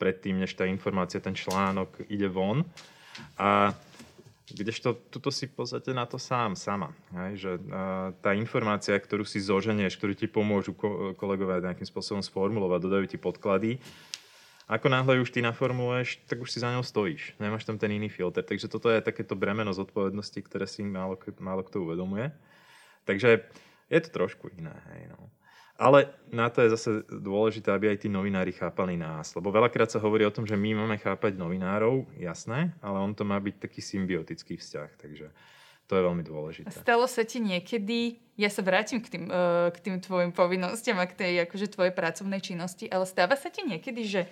predtým, 0.00 0.40
než 0.40 0.56
tá 0.56 0.64
informácia, 0.64 1.20
ten 1.20 1.36
článok 1.36 2.08
ide 2.08 2.30
von. 2.30 2.64
A 3.36 3.76
kdežto 4.50 4.96
tuto 5.12 5.30
si 5.30 5.46
v 5.46 5.54
podstate 5.62 5.94
na 5.94 6.08
to 6.08 6.18
sám, 6.18 6.56
sama. 6.58 6.90
Hej? 7.14 7.32
Že, 7.38 7.52
uh, 7.70 8.10
tá 8.18 8.34
informácia, 8.34 8.96
ktorú 8.98 9.22
si 9.22 9.38
zoženieš, 9.38 9.94
ktorú 10.00 10.14
ti 10.18 10.26
pomôžu 10.26 10.74
ko- 10.74 11.14
kolegovia 11.14 11.62
nejakým 11.62 11.86
spôsobom 11.86 12.24
sformulovať, 12.24 12.80
dodajú 12.82 13.06
ti 13.06 13.18
podklady, 13.20 13.78
ako 14.70 14.86
náhle 14.86 15.18
už 15.18 15.34
ty 15.34 15.42
naformuluješ, 15.42 16.22
tak 16.30 16.38
už 16.38 16.54
si 16.54 16.62
za 16.62 16.70
ňou 16.70 16.86
stojíš. 16.86 17.34
Nemáš 17.42 17.66
tam 17.66 17.74
ten 17.74 17.90
iný 17.90 18.06
filter. 18.06 18.46
Takže 18.46 18.70
toto 18.70 18.86
je 18.86 19.02
takéto 19.02 19.34
bremeno 19.34 19.74
zodpovednosti, 19.74 20.38
ktoré 20.46 20.70
si 20.70 20.86
málo, 20.86 21.18
málo 21.42 21.66
kto 21.66 21.82
uvedomuje. 21.82 22.30
Takže 23.02 23.50
je 23.90 23.98
to 23.98 24.08
trošku 24.14 24.54
iné. 24.54 24.70
Hej, 24.94 25.10
no. 25.10 25.26
Ale 25.80 26.12
na 26.28 26.52
to 26.52 26.60
je 26.60 26.76
zase 26.76 26.90
dôležité, 27.08 27.72
aby 27.72 27.88
aj 27.88 28.04
tí 28.04 28.08
novinári 28.12 28.52
chápali 28.52 29.00
nás. 29.00 29.32
Lebo 29.32 29.48
veľakrát 29.48 29.88
sa 29.88 29.96
hovorí 29.96 30.28
o 30.28 30.34
tom, 30.34 30.44
že 30.44 30.52
my 30.52 30.76
máme 30.76 31.00
chápať 31.00 31.40
novinárov, 31.40 32.04
jasné, 32.20 32.76
ale 32.84 33.00
on 33.00 33.16
to 33.16 33.24
má 33.24 33.40
byť 33.40 33.56
taký 33.64 33.80
symbiotický 33.80 34.60
vzťah. 34.60 34.90
Takže 35.00 35.32
to 35.88 35.98
je 35.98 36.06
veľmi 36.06 36.22
dôležité. 36.22 36.70
Stalo 36.70 37.08
sa 37.10 37.24
ti 37.24 37.40
niekedy, 37.42 38.20
ja 38.38 38.46
sa 38.46 38.62
vrátim 38.62 39.02
k 39.02 39.08
tým, 39.08 39.24
uh, 39.26 39.72
k 39.74 39.78
tým 39.80 39.96
tvojim 39.98 40.30
povinnostiam 40.36 41.00
a 41.02 41.08
k 41.08 41.18
tej 41.18 41.32
akože, 41.50 41.72
tvojej 41.72 41.90
pracovnej 41.90 42.38
činnosti, 42.38 42.86
ale 42.86 43.08
stáva 43.10 43.34
sa 43.34 43.50
ti 43.50 43.66
niekedy, 43.66 44.06
že, 44.06 44.22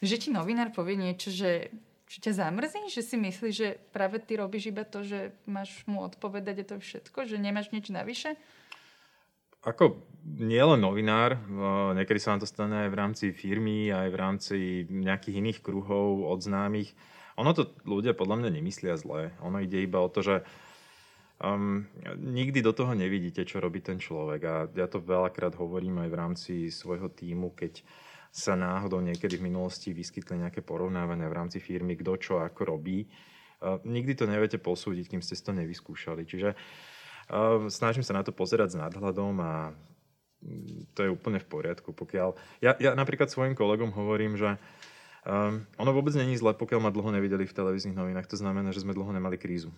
že 0.00 0.16
ti 0.16 0.32
novinár 0.32 0.72
povie 0.72 0.96
niečo, 0.96 1.28
že, 1.28 1.68
že 2.08 2.18
ťa 2.22 2.46
zamrzí, 2.46 2.88
že 2.88 3.04
si 3.04 3.20
myslíš, 3.20 3.52
že 3.52 3.76
práve 3.92 4.24
ty 4.24 4.40
robíš 4.40 4.72
iba 4.72 4.88
to, 4.88 5.04
že 5.04 5.36
máš 5.44 5.84
mu 5.84 6.00
odpovedať 6.00 6.64
a 6.64 6.68
to 6.70 6.74
všetko, 6.80 7.28
že 7.28 7.36
nemáš 7.36 7.68
nič 7.76 7.92
navyše? 7.92 8.38
Ako 9.62 10.02
nielen 10.26 10.82
novinár, 10.82 11.38
niekedy 11.94 12.18
sa 12.18 12.34
nám 12.34 12.42
to 12.42 12.50
stane 12.50 12.86
aj 12.86 12.90
v 12.90 12.98
rámci 12.98 13.24
firmy, 13.30 13.94
aj 13.94 14.08
v 14.10 14.16
rámci 14.18 14.56
nejakých 14.90 15.38
iných 15.38 15.58
kruhov 15.62 16.26
od 16.26 16.42
známych. 16.42 16.90
Ono 17.38 17.54
to 17.54 17.70
ľudia 17.86 18.10
podľa 18.10 18.42
mňa 18.42 18.50
nemyslia 18.58 18.98
zle. 18.98 19.30
Ono 19.38 19.62
ide 19.62 19.78
iba 19.78 20.02
o 20.02 20.10
to, 20.10 20.18
že 20.18 20.42
um, 21.38 21.86
nikdy 22.18 22.58
do 22.58 22.74
toho 22.74 22.90
nevidíte, 22.90 23.46
čo 23.46 23.62
robí 23.62 23.78
ten 23.78 24.02
človek. 24.02 24.40
A 24.42 24.54
ja 24.66 24.90
to 24.90 24.98
veľakrát 24.98 25.54
hovorím 25.54 26.02
aj 26.02 26.08
v 26.10 26.18
rámci 26.18 26.54
svojho 26.74 27.14
týmu, 27.14 27.54
keď 27.54 27.86
sa 28.34 28.58
náhodou 28.58 28.98
niekedy 28.98 29.38
v 29.38 29.46
minulosti 29.46 29.94
vyskytli 29.94 30.42
nejaké 30.42 30.66
porovnávania 30.66 31.30
v 31.30 31.38
rámci 31.38 31.62
firmy, 31.62 31.94
kto 32.02 32.18
čo 32.18 32.34
ako 32.42 32.66
robí. 32.66 33.06
Uh, 33.62 33.78
nikdy 33.86 34.18
to 34.18 34.26
neviete 34.26 34.58
posúdiť, 34.58 35.06
kým 35.06 35.22
ste 35.22 35.38
to 35.38 35.54
nevyskúšali. 35.54 36.26
Čiže 36.26 36.50
uh, 36.50 36.91
snažím 37.68 38.02
sa 38.02 38.16
na 38.16 38.22
to 38.26 38.34
pozerať 38.34 38.74
s 38.74 38.80
nadhľadom 38.80 39.34
a 39.42 39.52
mm, 40.42 40.96
to 40.96 41.06
je 41.06 41.10
úplne 41.10 41.38
v 41.38 41.46
poriadku. 41.46 41.94
Pokiaľ... 41.94 42.34
Ja, 42.64 42.74
ja 42.78 42.92
napríklad 42.96 43.30
svojim 43.30 43.54
kolegom 43.54 43.94
hovorím, 43.94 44.34
že 44.34 44.56
um, 45.26 45.62
ono 45.78 45.90
vôbec 45.94 46.14
není 46.16 46.34
zle, 46.38 46.56
pokiaľ 46.56 46.80
ma 46.82 46.94
dlho 46.94 47.10
nevideli 47.14 47.46
v 47.46 47.56
televíznych 47.56 47.96
novinách. 47.96 48.30
To 48.32 48.40
znamená, 48.40 48.74
že 48.74 48.82
sme 48.82 48.96
dlho 48.96 49.12
nemali 49.12 49.38
krízu. 49.38 49.70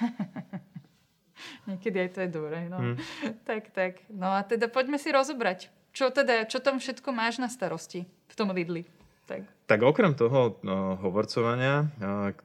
Niekedy 1.68 1.96
aj 2.08 2.10
to 2.12 2.18
je 2.24 2.30
dobré. 2.30 2.68
No. 2.68 2.78
Hmm. 2.78 2.96
tak, 3.48 3.72
tak. 3.72 4.04
No 4.12 4.32
a 4.34 4.44
teda 4.44 4.68
poďme 4.68 5.00
si 5.00 5.10
rozobrať. 5.10 5.72
Čo 5.94 6.10
teda, 6.10 6.42
čo 6.50 6.58
tam 6.58 6.82
všetko 6.82 7.14
máš 7.14 7.38
na 7.38 7.46
starosti 7.46 8.02
v 8.26 8.34
tom 8.34 8.50
Lidli? 8.50 8.82
Tak. 9.24 9.40
tak 9.64 9.80
okrem 9.80 10.12
toho 10.12 10.60
no, 10.60 11.00
hovorcovania, 11.00 11.88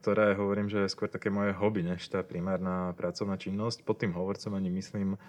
ktoré 0.00 0.32
hovorím, 0.32 0.72
že 0.72 0.88
je 0.88 0.92
skôr 0.92 1.12
také 1.12 1.28
moje 1.28 1.52
hobby, 1.52 1.84
než 1.84 2.08
tá 2.08 2.24
primárna 2.24 2.96
pracovná 2.96 3.36
činnosť, 3.36 3.84
pod 3.84 4.00
tým 4.00 4.16
hovorcovaním 4.16 4.80
myslím 4.80 5.20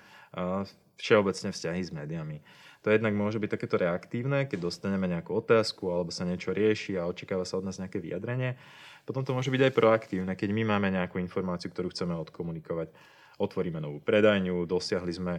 všeobecne 0.96 1.52
vzťahy 1.52 1.82
s 1.84 1.92
médiami. 1.92 2.40
To 2.82 2.90
jednak 2.90 3.12
môže 3.14 3.38
byť 3.38 3.52
takéto 3.52 3.76
reaktívne, 3.78 4.48
keď 4.48 4.72
dostaneme 4.72 5.12
nejakú 5.12 5.36
otázku 5.38 5.92
alebo 5.92 6.10
sa 6.10 6.24
niečo 6.24 6.56
rieši 6.56 6.96
a 6.96 7.06
očakáva 7.06 7.44
sa 7.44 7.60
od 7.60 7.68
nás 7.68 7.78
nejaké 7.78 8.00
vyjadrenie. 8.00 8.56
Potom 9.04 9.28
to 9.28 9.36
môže 9.36 9.52
byť 9.52 9.70
aj 9.70 9.74
proaktívne, 9.76 10.34
keď 10.40 10.50
my 10.56 10.64
máme 10.72 10.88
nejakú 10.88 11.20
informáciu, 11.20 11.68
ktorú 11.68 11.92
chceme 11.92 12.16
odkomunikovať. 12.16 12.96
Otvoríme 13.44 13.84
novú 13.84 14.00
predajňu, 14.00 14.64
dosiahli 14.66 15.14
sme 15.14 15.34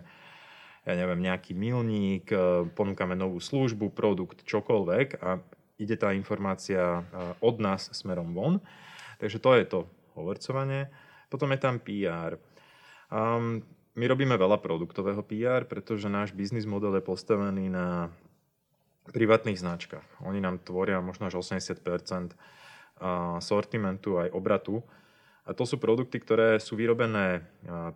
ja 0.83 0.99
neviem, 0.99 1.23
nejaký 1.23 1.55
milník, 1.55 2.27
ponúkame 2.75 3.15
novú 3.15 3.39
službu, 3.39 3.95
produkt, 3.95 4.43
čokoľvek 4.43 5.23
a 5.23 5.39
ide 5.83 5.99
tá 5.99 6.15
informácia 6.15 7.03
od 7.43 7.57
nás 7.59 7.91
smerom 7.91 8.31
von. 8.31 8.63
Takže 9.19 9.39
to 9.43 9.51
je 9.59 9.65
to 9.67 9.81
hovorcovanie. 10.15 10.87
Potom 11.27 11.51
je 11.51 11.59
tam 11.59 11.83
PR. 11.83 12.39
Um, 13.11 13.67
my 13.93 14.05
robíme 14.09 14.39
veľa 14.41 14.57
produktového 14.63 15.21
PR, 15.27 15.69
pretože 15.69 16.09
náš 16.09 16.33
biznis 16.33 16.65
model 16.65 16.97
je 16.97 17.05
postavený 17.05 17.69
na 17.69 18.09
privátnych 19.11 19.61
značkách. 19.61 20.25
Oni 20.25 20.41
nám 20.41 20.63
tvoria 20.63 21.03
možno 21.03 21.29
až 21.29 21.43
80 21.43 21.83
sortimentu 23.43 24.23
aj 24.23 24.31
obratu. 24.31 24.81
A 25.43 25.51
to 25.53 25.67
sú 25.67 25.83
produkty, 25.83 26.23
ktoré 26.23 26.63
sú 26.63 26.79
vyrobené 26.79 27.43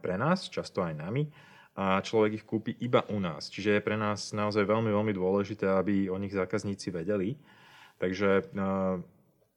pre 0.02 0.18
nás, 0.18 0.50
často 0.50 0.82
aj 0.82 0.98
nami, 0.98 1.30
a 1.76 2.00
človek 2.02 2.42
ich 2.42 2.44
kúpi 2.48 2.72
iba 2.82 3.06
u 3.12 3.22
nás. 3.22 3.52
Čiže 3.52 3.78
je 3.78 3.86
pre 3.86 3.94
nás 3.94 4.32
naozaj 4.34 4.64
veľmi, 4.66 4.90
veľmi 4.90 5.12
dôležité, 5.14 5.68
aby 5.68 6.10
o 6.10 6.16
nich 6.18 6.34
zákazníci 6.34 6.90
vedeli. 6.90 7.36
Takže 7.96 8.52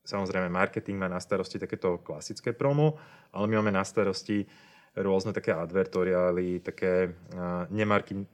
samozrejme 0.08 0.50
marketing 0.50 0.98
má 0.98 1.08
na 1.12 1.20
starosti 1.20 1.60
takéto 1.60 2.00
klasické 2.00 2.56
promo, 2.56 2.96
ale 3.36 3.46
my 3.52 3.60
máme 3.60 3.76
na 3.76 3.84
starosti 3.86 4.48
rôzne 4.98 5.32
také 5.38 5.54
advertoriály, 5.54 6.66
také 6.66 7.14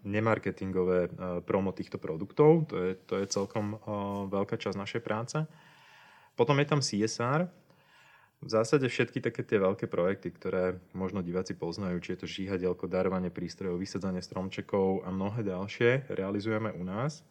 nemarketingové 0.08 1.12
promo 1.44 1.76
týchto 1.76 2.00
produktov. 2.00 2.72
To 2.72 2.76
je, 2.80 2.92
to 3.06 3.20
je 3.20 3.26
celkom 3.28 3.76
veľká 4.32 4.56
časť 4.56 4.78
našej 4.80 5.02
práce. 5.04 5.38
Potom 6.40 6.56
je 6.58 6.68
tam 6.68 6.80
CSR. 6.80 7.48
V 8.46 8.50
zásade 8.52 8.88
všetky 8.88 9.20
také 9.26 9.42
tie 9.42 9.58
veľké 9.58 9.90
projekty, 9.90 10.32
ktoré 10.32 10.80
možno 10.94 11.26
diváci 11.26 11.58
poznajú, 11.58 11.98
či 12.04 12.14
je 12.14 12.20
to 12.24 12.28
žíhadielko, 12.30 12.86
darovanie 12.88 13.34
prístrojov, 13.34 13.82
vysadzanie 13.82 14.22
stromčekov 14.22 15.02
a 15.02 15.10
mnohé 15.10 15.44
ďalšie, 15.44 16.08
realizujeme 16.14 16.72
u 16.72 16.84
nás. 16.86 17.26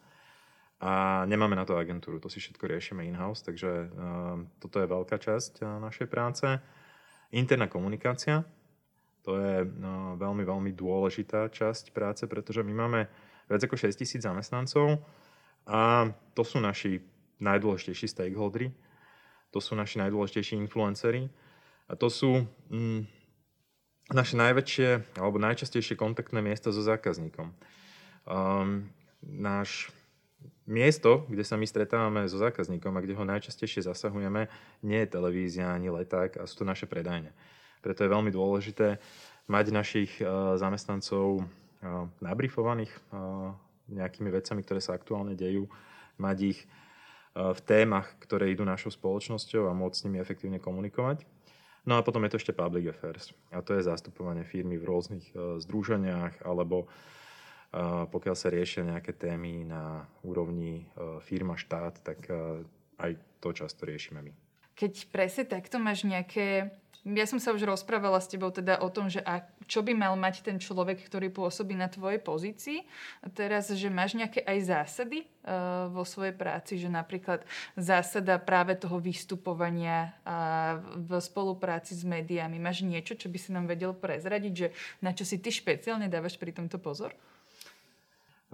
A 0.83 1.23
nemáme 1.23 1.55
na 1.55 1.63
to 1.63 1.79
agentúru, 1.79 2.19
to 2.19 2.27
si 2.27 2.43
všetko 2.43 2.67
riešime 2.67 3.07
in-house, 3.07 3.47
takže 3.47 3.87
uh, 3.87 4.43
toto 4.59 4.83
je 4.83 4.91
veľká 4.91 5.15
časť 5.15 5.63
uh, 5.63 5.79
našej 5.79 6.11
práce. 6.11 6.43
Interná 7.31 7.71
komunikácia, 7.71 8.43
to 9.23 9.39
je 9.39 9.63
uh, 9.63 9.69
veľmi, 10.19 10.43
veľmi 10.43 10.71
dôležitá 10.75 11.47
časť 11.47 11.95
práce, 11.95 12.27
pretože 12.27 12.59
my 12.59 12.73
máme 12.75 13.07
viac 13.47 13.61
ako 13.63 13.79
6 13.79 13.95
tisíc 13.95 14.21
zamestnancov 14.27 14.99
a 15.63 16.11
to 16.35 16.43
sú 16.43 16.59
naši 16.59 16.99
najdôležitejší 17.39 18.11
stakeholderi, 18.11 18.75
to 19.55 19.63
sú 19.63 19.79
naši 19.79 20.03
najdôležitejší 20.03 20.59
influenceri 20.59 21.31
a 21.87 21.93
to 21.95 22.11
sú 22.11 22.43
mm, 22.67 23.07
naše 24.11 24.35
najväčšie 24.35 25.17
alebo 25.17 25.39
najčastejšie 25.39 25.95
kontaktné 25.95 26.43
miesta 26.43 26.69
so 26.69 26.83
zákazníkom. 26.83 27.55
Um, 28.27 28.91
náš 29.23 29.89
miesto, 30.65 31.25
kde 31.29 31.43
sa 31.45 31.55
my 31.55 31.65
stretávame 31.67 32.25
so 32.25 32.37
zákazníkom 32.39 32.93
a 32.95 33.03
kde 33.03 33.17
ho 33.17 33.25
najčastejšie 33.25 33.85
zasahujeme, 33.85 34.49
nie 34.81 34.99
je 35.03 35.11
televízia 35.11 35.71
ani 35.71 35.93
leták 35.93 36.37
a 36.39 36.47
sú 36.49 36.61
to 36.61 36.65
naše 36.65 36.85
predajne. 36.89 37.31
Preto 37.85 38.01
je 38.01 38.13
veľmi 38.13 38.33
dôležité 38.33 38.97
mať 39.45 39.65
našich 39.69 40.11
uh, 40.19 40.57
zamestnancov 40.57 41.41
uh, 41.41 42.09
nabrifovaných 42.21 42.89
uh, 43.13 43.53
nejakými 43.93 44.33
vecami, 44.33 44.65
ktoré 44.65 44.81
sa 44.81 44.97
aktuálne 44.97 45.37
dejú, 45.37 45.69
mať 46.17 46.37
ich 46.41 46.59
v 47.35 47.59
témach, 47.67 48.15
ktoré 48.23 48.47
idú 48.47 48.63
našou 48.63 48.95
spoločnosťou 48.95 49.67
a 49.67 49.75
môcť 49.75 49.95
s 49.99 50.05
nimi 50.07 50.23
efektívne 50.23 50.55
komunikovať. 50.63 51.27
No 51.83 51.99
a 51.99 52.01
potom 52.01 52.23
je 52.23 52.31
to 52.31 52.39
ešte 52.39 52.55
public 52.55 52.95
affairs. 52.95 53.35
A 53.51 53.59
to 53.59 53.75
je 53.75 53.83
zastupovanie 53.83 54.47
firmy 54.47 54.79
v 54.79 54.87
rôznych 54.87 55.35
združeniach 55.35 56.47
alebo 56.47 56.87
pokiaľ 58.07 58.35
sa 58.39 58.47
riešia 58.47 58.87
nejaké 58.87 59.11
témy 59.11 59.67
na 59.67 60.07
úrovni 60.23 60.87
e, 60.87 61.19
firma, 61.19 61.59
štát, 61.59 61.99
tak 62.07 62.23
e, 62.31 62.63
aj 62.95 63.11
to 63.43 63.51
často 63.51 63.83
riešime 63.83 64.23
my. 64.23 64.31
Keď 64.79 65.11
presne 65.11 65.43
takto 65.43 65.75
máš 65.75 66.07
nejaké... 66.07 66.71
Ja 67.05 67.29
som 67.29 67.37
sa 67.37 67.53
už 67.53 67.67
rozprávala 67.67 68.17
s 68.17 68.31
tebou 68.31 68.49
teda 68.49 68.81
o 68.81 68.89
tom, 68.89 69.11
že 69.11 69.21
a 69.21 69.45
čo 69.69 69.85
by 69.85 69.93
mal 69.93 70.17
mať 70.17 70.41
ten 70.41 70.57
človek, 70.57 71.05
ktorý 71.05 71.29
pôsobí 71.29 71.77
na 71.77 71.85
tvojej 71.85 72.17
pozícii. 72.17 72.81
Teraz, 73.37 73.69
že 73.69 73.93
máš 73.93 74.17
nejaké 74.17 74.41
aj 74.41 74.57
zásady 74.65 75.29
vo 75.93 76.01
svojej 76.01 76.33
práci, 76.33 76.81
že 76.81 76.89
napríklad 76.89 77.45
zásada 77.77 78.41
práve 78.41 78.73
toho 78.73 78.97
vystupovania 78.97 80.17
a 80.25 80.37
v 80.97 81.21
spolupráci 81.21 81.93
s 81.93 82.01
médiami. 82.01 82.57
Máš 82.57 82.81
niečo, 82.81 83.13
čo 83.13 83.29
by 83.29 83.37
si 83.37 83.53
nám 83.53 83.69
vedel 83.69 83.93
prezradiť, 83.93 84.53
že 84.57 84.67
na 84.97 85.13
čo 85.13 85.29
si 85.29 85.37
ty 85.37 85.53
špeciálne 85.53 86.09
dávaš 86.09 86.41
pri 86.41 86.57
tomto 86.57 86.81
pozor? 86.81 87.13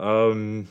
Um, 0.01 0.65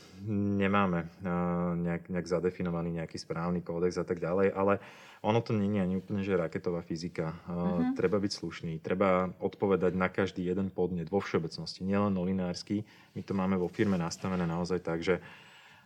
nemáme 0.58 1.06
uh, 1.22 1.78
nejak, 1.78 2.10
nejak 2.10 2.26
zadefinovaný 2.26 2.98
nejaký 2.98 3.14
správny 3.14 3.62
kódex 3.62 3.94
a 3.94 4.02
tak 4.02 4.18
ďalej, 4.18 4.50
ale 4.50 4.82
ono 5.22 5.38
to 5.38 5.54
je 5.54 5.78
ani 5.78 6.02
úplne, 6.02 6.26
že 6.26 6.34
raketová 6.34 6.82
fyzika. 6.82 7.38
Uh, 7.46 7.54
uh-huh. 7.54 7.94
Treba 7.94 8.18
byť 8.18 8.32
slušný, 8.34 8.82
treba 8.82 9.30
odpovedať 9.38 9.94
na 9.94 10.10
každý 10.10 10.42
jeden 10.50 10.74
podnet 10.74 11.06
vo 11.06 11.22
všeobecnosti, 11.22 11.86
nielen 11.86 12.10
novinársky. 12.10 12.82
My 13.14 13.22
to 13.22 13.30
máme 13.38 13.54
vo 13.54 13.70
firme 13.70 13.94
nastavené 13.94 14.50
naozaj 14.50 14.82
tak, 14.82 14.98
že 14.98 15.22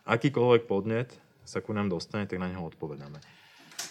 akýkoľvek 0.09 0.65
podnet 0.65 1.13
sa 1.45 1.61
ku 1.61 1.77
nám 1.77 1.93
dostane, 1.93 2.25
tak 2.25 2.41
na 2.41 2.49
neho 2.49 2.65
odpovedáme. 2.65 3.21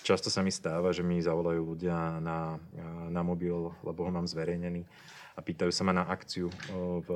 Často 0.02 0.34
sa 0.34 0.42
mi 0.42 0.50
stáva, 0.50 0.90
že 0.90 1.06
mi 1.06 1.22
zavolajú 1.22 1.62
ľudia 1.62 2.18
na, 2.18 2.58
na 3.14 3.22
mobil, 3.22 3.70
lebo 3.86 4.02
ho 4.02 4.10
mám 4.10 4.26
zverejnený 4.26 4.82
a 5.34 5.40
pýtajú 5.42 5.74
sa 5.74 5.82
ma 5.82 5.94
na 5.98 6.06
akciu 6.06 6.54
v 6.74 7.10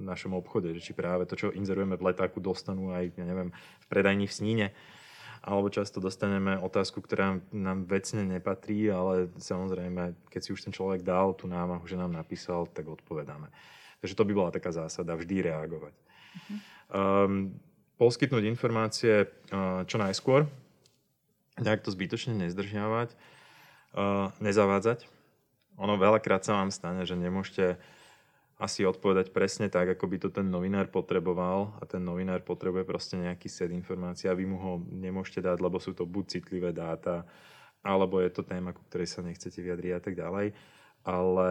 našom 0.00 0.32
obchode, 0.32 0.72
že 0.72 0.80
či 0.80 0.92
práve 0.96 1.28
to, 1.28 1.36
čo 1.36 1.52
inzerujeme 1.52 2.00
v 2.00 2.06
letáku, 2.12 2.40
dostanú 2.40 2.96
aj, 2.96 3.12
ja 3.12 3.24
neviem, 3.28 3.52
v 3.54 3.86
predajni 3.92 4.24
v 4.24 4.36
Sníne. 4.36 4.68
Alebo 5.44 5.68
často 5.68 6.00
dostaneme 6.00 6.56
otázku, 6.56 7.04
ktorá 7.04 7.36
nám 7.52 7.84
vecne 7.84 8.24
nepatrí, 8.24 8.88
ale 8.88 9.28
samozrejme, 9.36 10.16
keď 10.32 10.40
si 10.40 10.50
už 10.56 10.64
ten 10.64 10.72
človek 10.72 11.04
dal 11.04 11.36
tú 11.36 11.44
námahu, 11.44 11.84
že 11.84 12.00
nám 12.00 12.16
napísal, 12.16 12.64
tak 12.72 12.88
odpovedáme. 12.88 13.52
Takže 14.00 14.16
to 14.16 14.24
by 14.24 14.32
bola 14.32 14.48
taká 14.48 14.72
zásada, 14.72 15.12
vždy 15.12 15.44
reagovať. 15.44 15.92
Uh-huh. 15.92 16.56
Um, 16.88 17.32
poskytnúť 18.00 18.48
informácie 18.48 19.28
uh, 19.28 19.84
čo 19.84 20.00
najskôr, 20.00 20.48
nejak 21.60 21.84
to 21.84 21.92
zbytočne 21.92 22.40
nezdržiavať, 22.40 23.12
uh, 23.12 24.32
nezavádzať. 24.40 25.04
Ono 25.78 25.94
veľakrát 25.98 26.46
sa 26.46 26.58
vám 26.58 26.70
stane, 26.70 27.02
že 27.02 27.18
nemôžete 27.18 27.78
asi 28.54 28.86
odpovedať 28.86 29.34
presne 29.34 29.66
tak, 29.66 29.98
ako 29.98 30.06
by 30.06 30.16
to 30.22 30.28
ten 30.30 30.46
novinár 30.46 30.86
potreboval 30.86 31.74
a 31.82 31.84
ten 31.90 31.98
novinár 31.98 32.46
potrebuje 32.46 32.86
proste 32.86 33.18
nejaký 33.18 33.50
set 33.50 33.74
informácií 33.74 34.30
a 34.30 34.38
vy 34.38 34.46
mu 34.46 34.56
ho 34.62 34.72
nemôžete 34.86 35.42
dať, 35.42 35.58
lebo 35.58 35.82
sú 35.82 35.90
to 35.90 36.06
buď 36.06 36.38
citlivé 36.38 36.70
dáta, 36.70 37.26
alebo 37.82 38.22
je 38.22 38.30
to 38.30 38.46
téma, 38.46 38.70
ku 38.70 38.80
ktorej 38.86 39.10
sa 39.10 39.26
nechcete 39.26 39.58
vyjadriť 39.58 39.92
a 39.98 40.00
tak 40.00 40.14
ďalej, 40.14 40.54
ale 41.02 41.48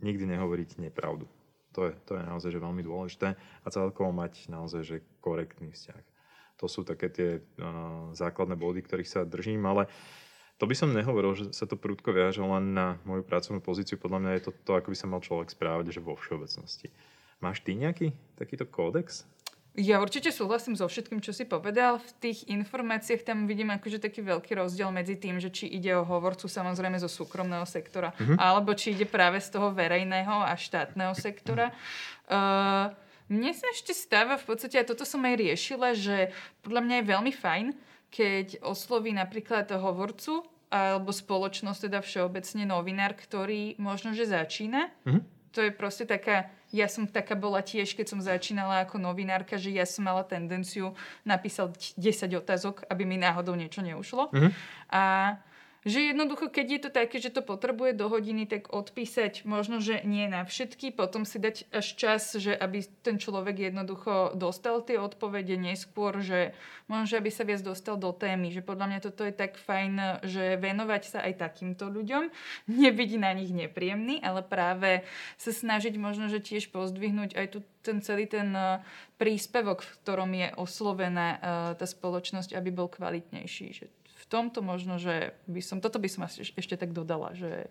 nikdy 0.00 0.24
nehovoriť 0.24 0.80
nepravdu. 0.80 1.28
To 1.72 1.88
je, 1.88 1.92
to 2.04 2.16
je 2.16 2.24
naozaj 2.24 2.50
že 2.52 2.60
veľmi 2.60 2.84
dôležité 2.84 3.36
a 3.36 3.68
celkovo 3.72 4.12
mať 4.12 4.48
naozaj 4.48 4.82
že 4.84 4.96
korektný 5.20 5.72
vzťah. 5.72 6.04
To 6.60 6.66
sú 6.68 6.84
také 6.84 7.08
tie 7.08 7.30
uh, 7.40 8.12
základné 8.12 8.56
body, 8.56 8.84
ktorých 8.84 9.08
sa 9.08 9.20
držím, 9.24 9.64
ale 9.64 9.88
to 10.62 10.70
by 10.70 10.78
som 10.78 10.94
nehovoril, 10.94 11.34
že 11.34 11.50
sa 11.50 11.66
to 11.66 11.74
prúdko 11.74 12.14
viaže 12.14 12.38
len 12.38 12.70
na 12.70 12.94
moju 13.02 13.26
pracovnú 13.26 13.58
pozíciu. 13.58 13.98
Podľa 13.98 14.22
mňa 14.22 14.30
je 14.38 14.42
to 14.46 14.52
to, 14.62 14.78
ako 14.78 14.94
by 14.94 14.96
sa 14.96 15.10
mal 15.10 15.18
človek 15.18 15.50
správať, 15.50 15.90
že 15.90 15.98
vo 15.98 16.14
všeobecnosti. 16.14 16.86
Máš 17.42 17.66
ty 17.66 17.74
nejaký 17.74 18.14
takýto 18.38 18.70
kódex? 18.70 19.26
Ja 19.74 19.98
určite 19.98 20.30
súhlasím 20.30 20.78
so 20.78 20.86
všetkým, 20.86 21.18
čo 21.18 21.34
si 21.34 21.50
povedal. 21.50 21.98
V 21.98 22.10
tých 22.22 22.46
informáciách 22.46 23.26
tam 23.26 23.50
vidím 23.50 23.74
akože 23.74 23.98
taký 23.98 24.22
veľký 24.22 24.54
rozdiel 24.54 24.94
medzi 24.94 25.18
tým, 25.18 25.42
že 25.42 25.50
či 25.50 25.66
ide 25.66 25.98
o 25.98 26.06
hovorcu 26.06 26.46
samozrejme 26.46 26.94
zo 27.02 27.10
súkromného 27.10 27.66
sektora, 27.66 28.14
mm-hmm. 28.14 28.38
alebo 28.38 28.70
či 28.78 28.94
ide 28.94 29.08
práve 29.08 29.42
z 29.42 29.50
toho 29.58 29.74
verejného 29.74 30.46
a 30.46 30.54
štátneho 30.54 31.16
sektora. 31.18 31.74
Uh, 32.30 32.94
mne 33.32 33.50
sa 33.50 33.66
ešte 33.74 33.96
stáva 33.96 34.38
v 34.38 34.44
podstate, 34.44 34.78
a 34.78 34.86
toto 34.86 35.02
som 35.02 35.24
aj 35.26 35.40
riešila, 35.40 35.96
že 35.96 36.30
podľa 36.62 36.80
mňa 36.84 36.94
je 37.00 37.10
veľmi 37.10 37.32
fajn, 37.32 37.66
keď 38.12 38.60
osloví 38.60 39.16
napríklad 39.16 39.72
hovorcu 39.72 40.44
alebo 40.68 41.12
spoločnosť, 41.12 41.88
teda 41.88 42.00
všeobecne 42.04 42.64
novinár, 42.68 43.16
ktorý 43.16 43.76
možno, 43.80 44.12
že 44.12 44.28
začína. 44.28 44.92
Mm-hmm. 45.04 45.22
To 45.52 45.60
je 45.64 45.72
proste 45.72 46.04
taká 46.08 46.48
ja 46.72 46.88
som 46.88 47.04
taká 47.04 47.36
bola 47.36 47.60
tiež, 47.60 47.92
keď 47.92 48.06
som 48.08 48.20
začínala 48.24 48.88
ako 48.88 48.96
novinárka, 48.96 49.60
že 49.60 49.76
ja 49.76 49.84
som 49.84 50.08
mala 50.08 50.24
tendenciu 50.24 50.96
napísať 51.20 51.92
10 52.00 52.32
otázok, 52.40 52.88
aby 52.88 53.04
mi 53.04 53.20
náhodou 53.20 53.52
niečo 53.52 53.84
neušlo. 53.84 54.32
Mm-hmm. 54.32 54.50
A 54.88 55.36
že 55.82 56.14
jednoducho, 56.14 56.46
keď 56.46 56.66
je 56.70 56.80
to 56.86 56.90
také, 56.94 57.16
že 57.18 57.34
to 57.34 57.42
potrebuje 57.42 57.98
do 57.98 58.06
hodiny, 58.06 58.46
tak 58.46 58.70
odpísať 58.70 59.42
možno, 59.42 59.82
že 59.82 60.06
nie 60.06 60.30
na 60.30 60.46
všetky, 60.46 60.94
potom 60.94 61.26
si 61.26 61.42
dať 61.42 61.66
až 61.74 61.86
čas, 61.98 62.22
že 62.38 62.54
aby 62.54 62.86
ten 63.02 63.18
človek 63.18 63.74
jednoducho 63.74 64.38
dostal 64.38 64.78
tie 64.86 65.02
odpovede 65.02 65.58
neskôr, 65.58 66.22
že 66.22 66.54
možno, 66.86 67.10
že 67.10 67.18
aby 67.18 67.30
sa 67.34 67.42
viac 67.42 67.66
dostal 67.66 67.98
do 67.98 68.14
témy, 68.14 68.54
že 68.54 68.62
podľa 68.62 68.86
mňa 68.94 69.00
toto 69.02 69.26
je 69.26 69.34
tak 69.34 69.58
fajn, 69.58 70.22
že 70.22 70.54
venovať 70.62 71.02
sa 71.02 71.18
aj 71.26 71.42
takýmto 71.42 71.90
ľuďom, 71.90 72.30
nebyť 72.86 73.10
na 73.18 73.34
nich 73.34 73.50
nepríjemný, 73.50 74.22
ale 74.22 74.46
práve 74.46 75.02
sa 75.34 75.50
snažiť 75.50 75.98
možno, 75.98 76.30
že 76.30 76.38
tiež 76.38 76.70
pozdvihnúť 76.70 77.34
aj 77.34 77.46
tu 77.58 77.58
ten 77.82 77.98
celý 77.98 78.30
ten 78.30 78.54
e, 78.54 78.78
príspevok, 79.18 79.82
v 79.82 79.90
ktorom 80.06 80.30
je 80.30 80.48
oslovená 80.54 81.26
e, 81.34 81.38
tá 81.74 81.82
spoločnosť, 81.82 82.54
aby 82.54 82.70
bol 82.70 82.86
kvalitnejší. 82.86 83.66
Že 83.74 83.86
tomto 84.32 84.64
možno, 84.64 84.96
že 84.96 85.36
by 85.44 85.60
som, 85.60 85.84
toto 85.84 86.00
by 86.00 86.08
som 86.08 86.24
asi 86.24 86.48
ešte 86.56 86.80
tak 86.80 86.96
dodala, 86.96 87.36
že 87.36 87.68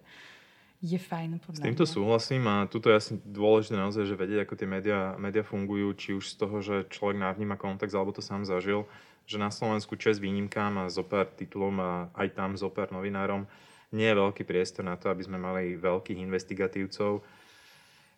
je 0.81 0.97
fajn 0.97 1.41
podľa 1.41 1.61
S 1.61 1.65
týmto 1.65 1.85
mňa. 1.85 1.93
súhlasím 1.93 2.43
a 2.49 2.55
tuto 2.65 2.89
je 2.89 2.97
asi 2.97 3.13
dôležité 3.21 3.77
naozaj, 3.77 4.03
že 4.05 4.17
vedieť, 4.17 4.45
ako 4.45 4.53
tie 4.57 4.69
médiá, 4.69 5.13
médiá 5.17 5.45
fungujú, 5.45 5.93
či 5.93 6.09
už 6.17 6.25
z 6.25 6.35
toho, 6.41 6.57
že 6.61 6.89
človek 6.89 7.21
navníma 7.21 7.57
kontext, 7.57 7.93
alebo 7.93 8.13
to 8.13 8.21
sám 8.25 8.45
zažil, 8.45 8.89
že 9.29 9.37
na 9.37 9.53
Slovensku 9.53 9.93
čes 9.93 10.17
výnimkám 10.17 10.81
a 10.81 10.89
zopár 10.89 11.29
titulom 11.29 11.77
a 11.77 11.91
aj 12.17 12.33
tam 12.33 12.57
zopár 12.57 12.89
novinárom 12.89 13.45
nie 13.93 14.07
je 14.09 14.17
veľký 14.17 14.43
priestor 14.47 14.87
na 14.87 14.97
to, 14.97 15.11
aby 15.13 15.21
sme 15.21 15.37
mali 15.37 15.77
veľkých 15.77 16.17
investigatívcov, 16.17 17.21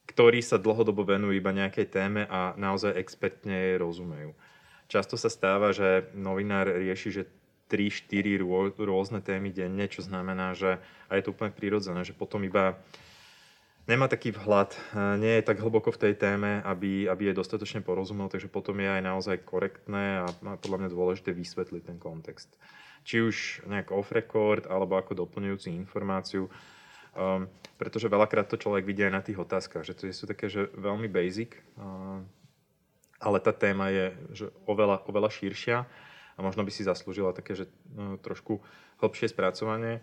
ktorí 0.08 0.40
sa 0.40 0.56
dlhodobo 0.56 1.04
venujú 1.04 1.36
iba 1.36 1.52
nejakej 1.52 1.88
téme 1.92 2.24
a 2.32 2.56
naozaj 2.56 2.96
expertne 2.96 3.76
rozumejú. 3.76 4.32
Často 4.88 5.18
sa 5.18 5.28
stáva, 5.28 5.74
že 5.74 6.08
novinár 6.14 6.70
rieši, 6.70 7.10
že 7.10 7.24
3-4 7.72 8.44
rôzne 8.78 9.20
témy 9.24 9.50
denne, 9.50 9.86
čo 9.88 10.04
znamená, 10.04 10.54
že 10.54 10.78
a 11.08 11.16
je 11.16 11.24
to 11.24 11.34
úplne 11.34 11.54
prirodzené, 11.54 12.04
že 12.04 12.14
potom 12.14 12.44
iba 12.44 12.78
nemá 13.88 14.08
taký 14.08 14.32
vhľad, 14.32 14.76
nie 15.20 15.40
je 15.40 15.48
tak 15.48 15.60
hlboko 15.60 15.92
v 15.92 16.02
tej 16.08 16.14
téme, 16.16 16.64
aby, 16.64 17.08
aby 17.08 17.32
je 17.32 17.40
dostatočne 17.40 17.84
porozumel, 17.84 18.32
takže 18.32 18.48
potom 18.48 18.80
je 18.80 18.90
aj 18.90 19.04
naozaj 19.04 19.44
korektné 19.44 20.24
a 20.24 20.28
podľa 20.60 20.78
mňa 20.86 20.90
dôležité 20.94 21.36
vysvetliť 21.36 21.84
ten 21.84 21.98
kontext. 22.00 22.56
Či 23.04 23.16
už 23.20 23.36
nejak 23.68 23.92
off 23.92 24.16
record, 24.16 24.64
alebo 24.72 24.96
ako 24.96 25.28
doplňujúci 25.28 25.76
informáciu, 25.76 26.48
um, 26.48 27.52
pretože 27.76 28.08
veľakrát 28.08 28.48
to 28.48 28.56
človek 28.56 28.88
vidí 28.88 29.04
aj 29.04 29.12
na 29.12 29.20
tých 29.20 29.44
otázkach, 29.44 29.84
že 29.84 29.92
to 29.92 30.08
sú 30.16 30.24
také, 30.24 30.48
že 30.48 30.72
veľmi 30.80 31.12
basic, 31.12 31.60
um, 31.76 32.24
ale 33.20 33.44
tá 33.44 33.52
téma 33.52 33.92
je 33.92 34.06
že 34.32 34.46
oveľa, 34.64 35.04
oveľa 35.08 35.32
širšia 35.32 35.84
a 36.36 36.40
možno 36.42 36.66
by 36.66 36.72
si 36.74 36.88
zaslúžila 36.88 37.36
také, 37.36 37.54
že 37.54 37.66
no, 37.94 38.18
trošku 38.18 38.64
hlbšie 39.02 39.30
spracovanie 39.30 40.02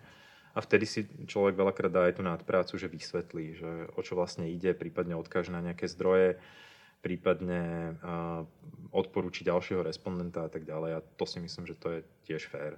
a 0.51 0.59
vtedy 0.59 0.83
si 0.83 1.07
človek 1.27 1.55
veľakrát 1.55 1.91
dá 1.91 2.01
aj 2.11 2.19
tú 2.19 2.23
nadprácu, 2.27 2.75
že 2.75 2.91
vysvetlí, 2.91 3.45
že 3.55 3.71
o 3.95 4.01
čo 4.03 4.19
vlastne 4.19 4.51
ide, 4.51 4.75
prípadne 4.75 5.15
odkáže 5.15 5.51
na 5.51 5.63
nejaké 5.63 5.87
zdroje, 5.87 6.39
prípadne 6.99 7.95
odporúči 8.91 9.47
ďalšieho 9.47 9.81
respondenta 9.81 10.45
a 10.45 10.49
tak 10.51 10.67
ďalej. 10.67 10.91
A 10.99 11.05
to 11.17 11.23
si 11.23 11.39
myslím, 11.39 11.65
že 11.65 11.79
to 11.79 11.87
je 11.87 11.99
tiež 12.27 12.51
fér. 12.51 12.77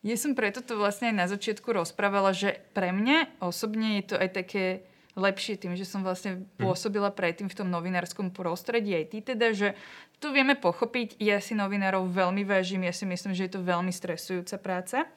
Ja 0.00 0.16
som 0.16 0.32
preto 0.32 0.64
to 0.64 0.80
vlastne 0.80 1.12
aj 1.12 1.16
na 1.16 1.26
začiatku 1.28 1.76
rozprávala, 1.76 2.32
že 2.32 2.56
pre 2.72 2.88
mňa 2.88 3.44
osobne 3.44 4.00
je 4.00 4.04
to 4.08 4.16
aj 4.16 4.30
také 4.32 4.64
lepšie 5.18 5.58
tým, 5.58 5.74
že 5.74 5.88
som 5.88 6.06
vlastne 6.06 6.44
mhm. 6.44 6.62
pôsobila 6.62 7.10
predtým 7.10 7.50
v 7.50 7.58
tom 7.58 7.68
novinárskom 7.70 8.30
prostredí 8.30 8.94
aj 8.94 9.04
ty 9.10 9.18
teda, 9.24 9.46
že 9.50 9.68
tu 10.20 10.30
vieme 10.30 10.52
pochopiť, 10.52 11.16
ja 11.16 11.40
si 11.40 11.56
novinárov 11.56 12.12
veľmi 12.12 12.44
vážim, 12.44 12.84
ja 12.84 12.92
si 12.92 13.08
myslím, 13.08 13.32
že 13.32 13.48
je 13.48 13.52
to 13.56 13.64
veľmi 13.64 13.88
stresujúca 13.88 14.60
práca. 14.60 15.08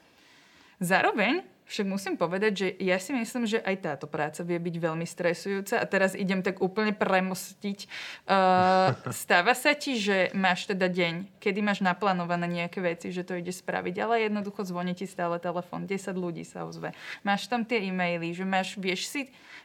Zároveň 0.80 1.53
však 1.68 1.86
musím 1.88 2.16
povedať, 2.20 2.52
že 2.54 2.68
ja 2.84 3.00
si 3.00 3.16
myslím, 3.16 3.48
že 3.48 3.64
aj 3.64 3.76
táto 3.82 4.06
práca 4.06 4.44
vie 4.44 4.60
byť 4.60 4.76
veľmi 4.78 5.08
stresujúca 5.08 5.80
a 5.80 5.86
teraz 5.88 6.14
idem 6.14 6.44
tak 6.44 6.60
úplne 6.60 6.92
premostiť. 6.92 7.80
Uh, 8.28 8.94
stáva 9.24 9.56
sa 9.56 9.72
ti, 9.74 9.96
že 9.98 10.30
máš 10.36 10.68
teda 10.68 10.92
deň, 10.92 11.40
kedy 11.40 11.60
máš 11.64 11.80
naplánované 11.80 12.46
nejaké 12.46 12.84
veci, 12.84 13.10
že 13.16 13.24
to 13.24 13.40
ide 13.40 13.52
spraviť, 13.52 13.96
ale 14.04 14.28
jednoducho 14.28 14.68
zvoní 14.68 14.94
ti 14.94 15.08
stále 15.08 15.40
telefón, 15.40 15.88
10 15.88 16.14
ľudí 16.14 16.44
sa 16.44 16.68
ozve. 16.68 16.92
Máš 17.24 17.48
tam 17.48 17.64
tie 17.64 17.80
e-maily, 17.84 18.36
že 18.36 18.44
máš, 18.44 18.76
vieš 18.76 19.08
si, 19.08 19.22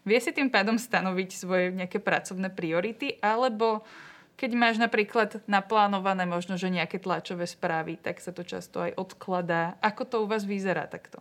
vie 0.06 0.18
si 0.22 0.30
tým 0.30 0.48
pádom 0.48 0.78
stanoviť 0.78 1.30
svoje 1.34 1.74
nejaké 1.74 1.98
pracovné 1.98 2.48
priority, 2.54 3.18
alebo 3.18 3.82
keď 4.38 4.50
máš 4.54 4.78
napríklad 4.78 5.42
naplánované 5.50 6.22
možno, 6.22 6.54
že 6.54 6.70
nejaké 6.70 7.02
tlačové 7.02 7.42
správy, 7.42 7.98
tak 7.98 8.22
sa 8.22 8.30
to 8.30 8.46
často 8.46 8.78
aj 8.78 8.94
odkladá. 8.94 9.74
Ako 9.82 10.06
to 10.06 10.16
u 10.22 10.26
vás 10.30 10.46
vyzerá 10.46 10.86
takto? 10.86 11.18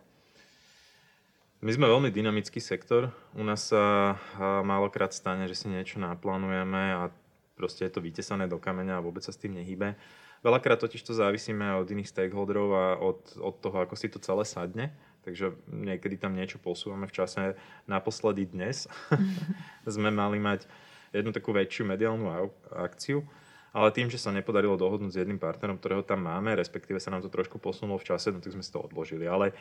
My 1.57 1.73
sme 1.73 1.89
veľmi 1.89 2.13
dynamický 2.13 2.61
sektor. 2.61 3.09
U 3.33 3.41
nás 3.41 3.73
sa 3.73 4.13
málokrát 4.61 5.09
stane, 5.09 5.49
že 5.49 5.57
si 5.57 5.65
niečo 5.65 5.97
naplánujeme 5.97 6.93
a 6.93 7.09
proste 7.57 7.81
je 7.89 7.97
to 7.97 8.05
vytesané 8.05 8.45
do 8.45 8.61
kameňa 8.61 9.01
a 9.01 9.05
vôbec 9.05 9.25
sa 9.25 9.33
s 9.33 9.41
tým 9.41 9.57
nehybe. 9.57 9.97
Veľakrát 10.45 10.77
totiž 10.77 11.01
to 11.01 11.17
závisíme 11.17 11.81
od 11.81 11.89
iných 11.89 12.13
stakeholderov 12.13 12.69
a 12.77 12.85
od, 13.01 13.41
od 13.41 13.57
toho, 13.57 13.73
ako 13.81 13.97
si 13.97 14.05
to 14.05 14.21
celé 14.21 14.45
sadne. 14.45 14.93
Takže 15.25 15.57
niekedy 15.65 16.21
tam 16.21 16.37
niečo 16.37 16.61
posúvame 16.61 17.09
v 17.09 17.25
čase. 17.25 17.57
Naposledy 17.89 18.45
dnes 18.45 18.85
sme 19.89 20.13
mali 20.13 20.37
mať 20.37 20.69
jednu 21.09 21.33
takú 21.33 21.57
väčšiu 21.57 21.89
mediálnu 21.89 22.53
akciu, 22.69 23.25
ale 23.73 23.89
tým, 23.97 24.13
že 24.13 24.21
sa 24.21 24.29
nepodarilo 24.29 24.77
dohodnúť 24.77 25.09
s 25.09 25.19
jedným 25.25 25.41
partnerom, 25.41 25.81
ktorého 25.81 26.05
tam 26.05 26.21
máme, 26.21 26.53
respektíve 26.53 27.01
sa 27.01 27.09
nám 27.09 27.25
to 27.25 27.33
trošku 27.33 27.57
posunulo 27.57 27.97
v 27.97 28.13
čase, 28.13 28.29
no 28.29 28.45
tak 28.45 28.53
sme 28.53 28.61
si 28.61 28.69
to 28.69 28.77
odložili. 28.77 29.25
Ale 29.25 29.57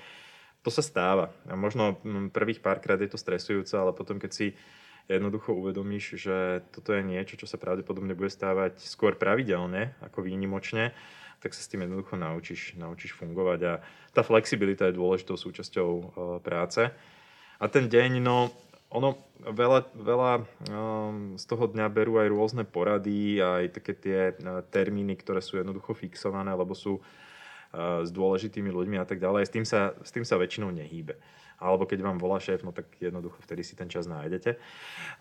to 0.66 0.74
sa 0.74 0.82
stáva. 0.82 1.30
A 1.46 1.54
možno 1.54 2.02
mm, 2.02 2.34
prvých 2.34 2.58
párkrát 2.58 2.98
je 2.98 3.06
to 3.06 3.22
stresujúce, 3.22 3.70
ale 3.78 3.94
potom, 3.94 4.18
keď 4.18 4.30
si 4.34 4.46
jednoducho 5.06 5.54
uvedomíš, 5.54 6.18
že 6.18 6.66
toto 6.74 6.90
je 6.90 7.06
niečo, 7.06 7.38
čo 7.38 7.46
sa 7.46 7.54
pravdepodobne 7.54 8.18
bude 8.18 8.26
stávať 8.26 8.82
skôr 8.82 9.14
pravidelne 9.14 9.94
ako 10.02 10.26
výnimočne, 10.26 10.90
tak 11.38 11.54
sa 11.54 11.62
s 11.62 11.70
tým 11.70 11.86
jednoducho 11.86 12.18
naučíš, 12.18 12.74
naučíš 12.74 13.14
fungovať 13.14 13.60
a 13.62 13.72
tá 14.10 14.26
flexibilita 14.26 14.90
je 14.90 14.98
dôležitou 14.98 15.38
súčasťou 15.38 15.90
uh, 15.94 16.04
práce. 16.42 16.82
A 17.62 17.64
ten 17.70 17.86
deň, 17.86 18.18
no, 18.18 18.50
ono 18.90 19.14
veľa, 19.46 19.94
veľa 19.94 20.32
um, 20.66 21.38
z 21.38 21.44
toho 21.46 21.70
dňa 21.70 21.86
berú 21.86 22.18
aj 22.18 22.28
rôzne 22.34 22.64
porady, 22.66 23.38
aj 23.38 23.78
také 23.78 23.92
tie 23.94 24.20
uh, 24.34 24.66
termíny, 24.66 25.14
ktoré 25.14 25.38
sú 25.38 25.62
jednoducho 25.62 25.94
fixované, 25.94 26.50
lebo 26.50 26.74
sú 26.74 26.98
s 27.76 28.10
dôležitými 28.10 28.72
ľuďmi 28.72 28.96
a 28.96 29.04
tak 29.04 29.20
ďalej. 29.20 29.44
S 29.44 29.52
tým 29.52 29.66
sa, 29.68 29.92
s 30.00 30.08
tým 30.08 30.24
sa 30.24 30.40
väčšinou 30.40 30.72
nehýbe 30.72 31.20
alebo 31.56 31.88
keď 31.88 32.04
vám 32.04 32.18
volá 32.20 32.36
šéf, 32.36 32.60
no 32.60 32.72
tak 32.72 33.00
jednoducho 33.00 33.40
vtedy 33.40 33.64
si 33.64 33.72
ten 33.72 33.88
čas 33.88 34.04
nájdete. 34.04 34.60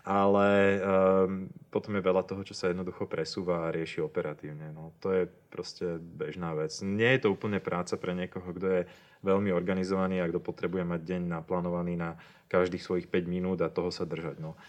Ale 0.04 0.48
um, 0.76 1.48
potom 1.72 1.96
je 1.96 2.04
veľa 2.04 2.22
toho, 2.28 2.44
čo 2.44 2.52
sa 2.52 2.68
jednoducho 2.68 3.08
presúva 3.08 3.66
a 3.66 3.72
rieši 3.72 4.04
operatívne. 4.04 4.68
No, 4.72 4.92
to 5.00 5.16
je 5.16 5.22
proste 5.48 5.96
bežná 5.96 6.52
vec. 6.52 6.76
Nie 6.84 7.16
je 7.16 7.26
to 7.26 7.32
úplne 7.32 7.56
práca 7.56 7.96
pre 7.96 8.12
niekoho, 8.12 8.52
kto 8.52 8.66
je 8.68 8.82
veľmi 9.24 9.48
organizovaný 9.50 10.20
a 10.20 10.28
kto 10.28 10.44
potrebuje 10.44 10.84
mať 10.84 11.00
deň 11.08 11.22
naplánovaný 11.40 11.96
na 11.96 12.20
každých 12.52 12.84
svojich 12.84 13.06
5 13.08 13.26
minút 13.32 13.58
a 13.64 13.72
toho 13.72 13.88
sa 13.88 14.04
držať. 14.04 14.36
No. 14.38 14.60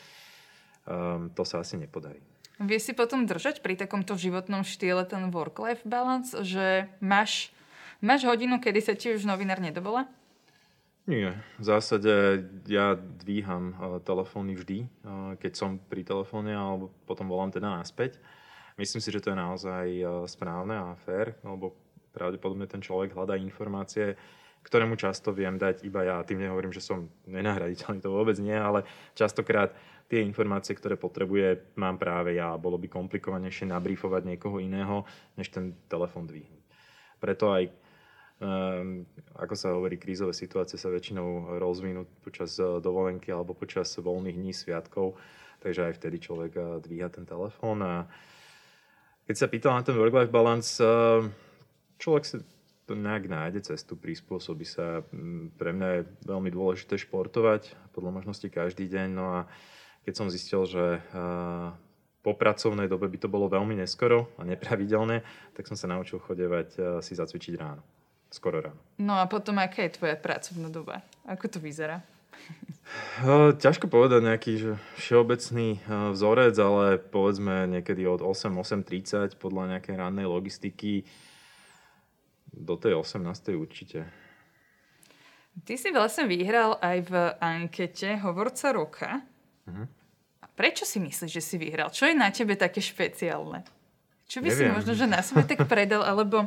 Um, 0.87 1.35
to 1.35 1.43
sa 1.43 1.59
asi 1.59 1.75
nepodarí. 1.75 2.23
Vie 2.57 2.79
si 2.81 2.95
potom 2.95 3.29
držať 3.29 3.61
pri 3.61 3.77
takomto 3.77 4.17
životnom 4.17 4.65
štýle 4.65 5.05
ten 5.05 5.29
work-life 5.29 5.85
balance, 5.85 6.33
že 6.41 6.89
máš, 7.03 7.53
máš 8.01 8.27
hodinu, 8.27 8.61
kedy 8.61 8.79
sa 8.83 8.93
ti 8.93 9.13
už 9.13 9.25
novinár 9.25 9.61
nedovolá? 9.61 10.09
Nie. 11.07 11.39
V 11.55 11.63
zásade 11.63 12.43
ja 12.67 12.99
dvíham 12.99 13.71
uh, 13.79 14.03
telefóny 14.03 14.59
vždy, 14.59 14.77
uh, 14.83 15.39
keď 15.39 15.53
som 15.55 15.79
pri 15.79 16.03
telefóne, 16.03 16.51
alebo 16.51 16.91
potom 17.07 17.31
volám 17.31 17.47
teda 17.47 17.71
naspäť. 17.71 18.19
Myslím 18.75 18.99
si, 18.99 19.09
že 19.09 19.23
to 19.23 19.31
je 19.31 19.39
naozaj 19.39 19.85
uh, 20.03 20.27
správne 20.27 20.75
a 20.75 20.99
fér, 21.07 21.39
lebo 21.47 21.79
pravdepodobne 22.11 22.67
ten 22.67 22.83
človek 22.83 23.15
hľadá 23.15 23.39
informácie, 23.39 24.19
ktorému 24.67 24.99
často 24.99 25.31
viem 25.31 25.55
dať 25.55 25.87
iba 25.87 26.03
ja. 26.03 26.19
Tým 26.27 26.43
nehovorím, 26.43 26.75
že 26.75 26.83
som 26.83 27.07
nenahraditeľný, 27.23 28.03
to 28.03 28.11
vôbec 28.11 28.35
nie, 28.43 28.57
ale 28.59 28.83
častokrát 29.15 29.71
tie 30.11 30.19
informácie, 30.27 30.75
ktoré 30.75 30.99
potrebuje, 30.99 31.71
mám 31.79 31.95
práve 31.95 32.35
ja. 32.35 32.51
Bolo 32.59 32.75
by 32.75 32.91
komplikovanejšie 32.91 33.71
nabrífovať 33.71 34.27
niekoho 34.27 34.59
iného, 34.59 35.07
než 35.39 35.55
ten 35.55 35.71
telefón 35.87 36.27
dvihnúť. 36.27 36.63
Preto 37.23 37.55
aj 37.55 37.71
Um, 38.37 39.09
ako 39.33 39.55
sa 39.57 39.73
hovorí, 39.73 39.97
krízové 39.97 40.29
situácie 40.29 40.77
sa 40.77 40.93
väčšinou 40.93 41.57
rozvinú 41.57 42.05
počas 42.21 42.53
uh, 42.61 42.77
dovolenky 42.77 43.33
alebo 43.33 43.57
počas 43.57 43.89
voľných 43.97 44.37
dní, 44.37 44.53
sviatkov, 44.53 45.17
takže 45.57 45.89
aj 45.89 45.93
vtedy 45.97 46.21
človek 46.21 46.53
uh, 46.53 46.77
dvíha 46.77 47.09
ten 47.09 47.25
telefón. 47.25 47.81
A 47.81 48.05
keď 49.25 49.35
sa 49.41 49.49
pýtal 49.49 49.73
na 49.73 49.81
ten 49.81 49.97
work-life 49.97 50.29
balance, 50.29 50.77
uh, 50.77 51.25
človek 51.97 52.23
si 52.29 52.37
to 52.85 52.93
nejak 52.93 53.25
nájde 53.25 53.73
cestu, 53.73 53.97
prispôsobí 53.97 54.69
sa. 54.69 55.01
Mm, 55.09 55.57
pre 55.57 55.73
mňa 55.73 55.89
je 55.97 56.01
veľmi 56.29 56.53
dôležité 56.53 56.93
športovať, 57.01 57.73
podľa 57.97 58.21
možnosti 58.21 58.45
každý 58.53 58.85
deň. 58.85 59.07
No 59.17 59.25
a 59.33 59.39
keď 60.05 60.13
som 60.13 60.31
zistil, 60.31 60.63
že 60.63 61.03
po 62.23 62.31
pracovnej 62.31 62.87
dobe 62.87 63.11
by 63.11 63.19
to 63.19 63.27
bolo 63.27 63.51
veľmi 63.51 63.75
neskoro 63.75 64.31
a 64.39 64.47
nepravidelné, 64.47 65.19
tak 65.51 65.67
som 65.67 65.75
sa 65.75 65.91
naučil 65.91 66.23
chodevať 66.23 67.03
si 67.03 67.11
zacvičiť 67.11 67.59
ráno 67.59 67.83
skoro 68.29 68.61
ráno. 68.61 68.81
No 68.97 69.17
a 69.19 69.25
potom, 69.29 69.57
aká 69.59 69.85
je 69.87 69.97
tvoja 69.97 70.15
pracovná 70.17 70.67
doba? 70.67 71.05
Ako 71.27 71.47
to 71.47 71.59
vyzerá? 71.59 72.03
Ťažko 73.63 73.91
povedať 73.91 74.21
nejaký 74.23 74.51
že 74.57 74.71
všeobecný 75.01 75.81
vzorec, 76.15 76.55
ale 76.59 77.01
povedzme 77.01 77.67
niekedy 77.67 78.05
od 78.07 78.23
8, 78.23 78.53
8.30 78.53 79.35
podľa 79.41 79.77
nejakej 79.77 79.95
rannej 79.97 80.27
logistiky 80.29 81.03
do 82.53 82.75
tej 82.79 82.97
18. 82.97 83.27
určite. 83.53 84.07
Ty 85.65 85.73
si 85.73 85.89
vlastne 85.89 86.29
vyhral 86.29 86.77
aj 86.77 86.97
v 87.09 87.13
ankete 87.41 88.21
Hovorca 88.21 88.69
roka. 88.69 89.09
Uh-huh. 89.65 89.89
A 90.41 90.45
prečo 90.53 90.85
si 90.85 91.01
myslíš, 91.01 91.31
že 91.33 91.41
si 91.41 91.55
vyhral? 91.57 91.89
Čo 91.89 92.05
je 92.05 92.13
na 92.13 92.29
tebe 92.29 92.53
také 92.53 92.77
špeciálne? 92.77 93.65
Čo 94.27 94.43
by 94.43 94.51
Neviem. 94.51 94.59
si 94.59 94.75
možno 94.75 94.91
že 94.93 95.07
na 95.07 95.23
sebe 95.23 95.47
tak 95.47 95.63
predal, 95.65 96.03
alebo 96.03 96.45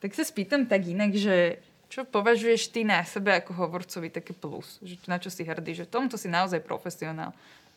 tak 0.00 0.12
sa 0.12 0.24
spýtam 0.24 0.68
tak 0.68 0.84
inak, 0.84 1.16
že 1.16 1.60
čo 1.86 2.02
považuješ 2.02 2.74
ty 2.74 2.82
na 2.82 3.00
sebe 3.06 3.32
ako 3.32 3.54
hovorcovi 3.54 4.10
také 4.10 4.34
plus? 4.34 4.82
Že 4.82 4.94
na 5.06 5.16
čo 5.22 5.30
si 5.30 5.46
hrdý? 5.46 5.72
Že 5.72 5.86
v 5.86 5.92
tomto 5.92 6.16
si 6.18 6.26
naozaj 6.26 6.60
profesionál. 6.66 7.30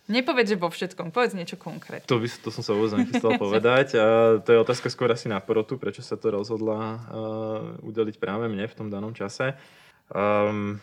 Nepovedz, 0.10 0.50
že 0.50 0.58
vo 0.58 0.74
všetkom. 0.74 1.14
Povedz 1.14 1.38
niečo 1.38 1.54
konkrétne. 1.54 2.10
To, 2.10 2.18
by, 2.18 2.26
to 2.26 2.50
som 2.50 2.66
sa 2.66 2.74
vôbec 2.74 2.98
nechystal 2.98 3.38
povedať. 3.46 3.94
A 4.02 4.42
to 4.42 4.50
je 4.50 4.58
otázka 4.58 4.90
skôr 4.90 5.14
asi 5.14 5.30
na 5.30 5.38
porotu, 5.38 5.78
prečo 5.78 6.02
sa 6.02 6.18
to 6.18 6.34
rozhodla 6.34 6.82
uh, 6.82 6.98
udeliť 7.86 8.18
práve 8.18 8.50
mne 8.50 8.66
v 8.66 8.74
tom 8.74 8.90
danom 8.90 9.14
čase. 9.14 9.54
Um, 10.10 10.82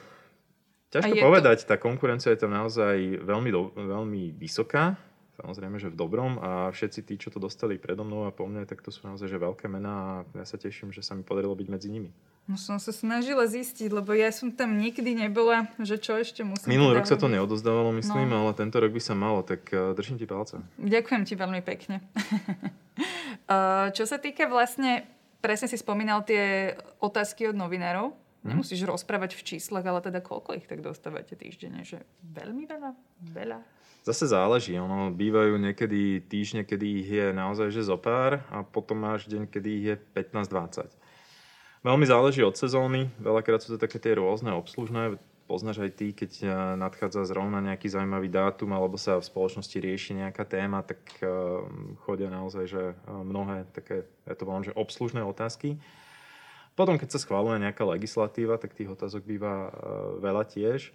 ťažko 0.95 1.19
povedať, 1.19 1.67
to... 1.67 1.75
tá 1.75 1.77
konkurencia 1.83 2.31
je 2.31 2.47
tam 2.47 2.55
naozaj 2.55 3.27
veľmi, 3.27 3.51
do, 3.51 3.75
veľmi 3.75 4.39
vysoká 4.39 4.95
samozrejme, 5.37 5.77
že 5.77 5.93
v 5.93 5.97
dobrom 5.97 6.41
a 6.41 6.73
všetci 6.73 7.01
tí, 7.05 7.15
čo 7.21 7.29
to 7.29 7.37
dostali 7.37 7.77
predo 7.77 8.03
mnou 8.03 8.25
a 8.25 8.33
po 8.33 8.49
mne, 8.49 8.65
tak 8.65 8.81
to 8.81 8.89
sú 8.89 9.05
naozaj 9.05 9.29
že 9.29 9.37
veľké 9.37 9.69
mená 9.69 9.93
a 9.93 10.11
ja 10.33 10.47
sa 10.49 10.57
teším, 10.57 10.91
že 10.91 11.05
sa 11.05 11.13
mi 11.13 11.21
podarilo 11.21 11.53
byť 11.53 11.69
medzi 11.69 11.89
nimi. 11.93 12.11
No 12.47 12.55
som 12.55 12.79
sa 12.79 12.95
snažila 12.95 13.43
zistiť, 13.51 13.91
lebo 13.91 14.15
ja 14.15 14.31
som 14.31 14.55
tam 14.55 14.79
nikdy 14.79 15.19
nebola, 15.19 15.67
že 15.83 15.99
čo 15.99 16.15
ešte 16.15 16.47
musím... 16.47 16.79
Minulý 16.79 17.03
rok 17.03 17.11
sa 17.11 17.19
to 17.19 17.27
neodozdávalo, 17.27 17.91
myslím, 17.99 18.31
no. 18.31 18.47
ale 18.47 18.55
tento 18.55 18.79
rok 18.79 18.95
by 18.95 19.03
sa 19.03 19.19
malo, 19.19 19.43
tak 19.43 19.67
uh, 19.75 19.99
držím 19.99 20.15
ti 20.23 20.31
palce. 20.31 20.63
Ďakujem 20.79 21.23
ti 21.27 21.35
veľmi 21.35 21.61
pekne. 21.67 22.07
uh, 23.51 23.91
čo 23.99 24.07
sa 24.07 24.23
týka 24.23 24.47
vlastne, 24.47 25.11
presne 25.43 25.67
si 25.67 25.75
spomínal 25.75 26.23
tie 26.23 26.79
otázky 27.03 27.51
od 27.51 27.59
novinárov, 27.59 28.15
mhm. 28.15 28.55
Nemusíš 28.55 28.87
rozprávať 28.87 29.35
v 29.35 29.43
číslach, 29.43 29.83
ale 29.83 29.99
teda 29.99 30.23
koľko 30.23 30.55
ich 30.55 30.71
tak 30.71 30.87
dostávate 30.87 31.35
týždenne? 31.35 31.83
Že 31.83 32.07
veľmi 32.31 32.63
veľa? 32.71 32.91
Veľa? 33.35 33.59
Zase 34.07 34.31
záleží. 34.31 34.79
Ono, 34.79 35.11
bývajú 35.11 35.59
niekedy 35.59 36.23
týždne, 36.31 36.63
kedy 36.63 36.87
ich 37.03 37.11
je 37.11 37.27
naozaj 37.35 37.75
že 37.75 37.83
zopár 37.83 38.39
a 38.55 38.63
potom 38.63 39.03
máš 39.03 39.27
deň, 39.27 39.51
kedy 39.51 39.69
ich 39.83 39.87
je 39.91 39.97
15-20. 40.15 40.95
Veľmi 41.83 42.07
záleží 42.07 42.39
od 42.47 42.55
sezóny. 42.55 43.11
Veľakrát 43.19 43.67
sú 43.67 43.75
to 43.75 43.83
také 43.83 43.99
tie 43.99 44.15
rôzne 44.15 44.55
obslužné. 44.55 45.19
Poznáš 45.51 45.83
aj 45.83 45.91
ty, 45.99 46.15
keď 46.15 46.31
eh, 46.39 46.51
nadchádza 46.79 47.27
zrovna 47.27 47.59
nejaký 47.59 47.91
zaujímavý 47.91 48.31
dátum 48.31 48.71
alebo 48.79 48.95
sa 48.95 49.19
v 49.19 49.27
spoločnosti 49.27 49.75
rieši 49.75 50.23
nejaká 50.23 50.47
téma, 50.47 50.87
tak 50.87 51.03
uh, 51.23 51.67
chodia 52.07 52.31
naozaj 52.31 52.65
že 52.67 52.83
uh, 52.95 53.23
mnohé 53.27 53.67
také, 53.75 54.07
ja 54.23 54.35
to 54.39 54.47
volám, 54.47 54.67
že 54.67 54.75
obslužné 54.79 55.27
otázky. 55.27 55.83
Potom, 56.79 56.95
keď 56.95 57.11
sa 57.11 57.23
schváluje 57.23 57.59
nejaká 57.59 57.83
legislatíva, 57.83 58.61
tak 58.61 58.77
tých 58.77 58.93
otázok 58.93 59.25
býva 59.25 59.73
veľa 60.21 60.45
tiež. 60.45 60.93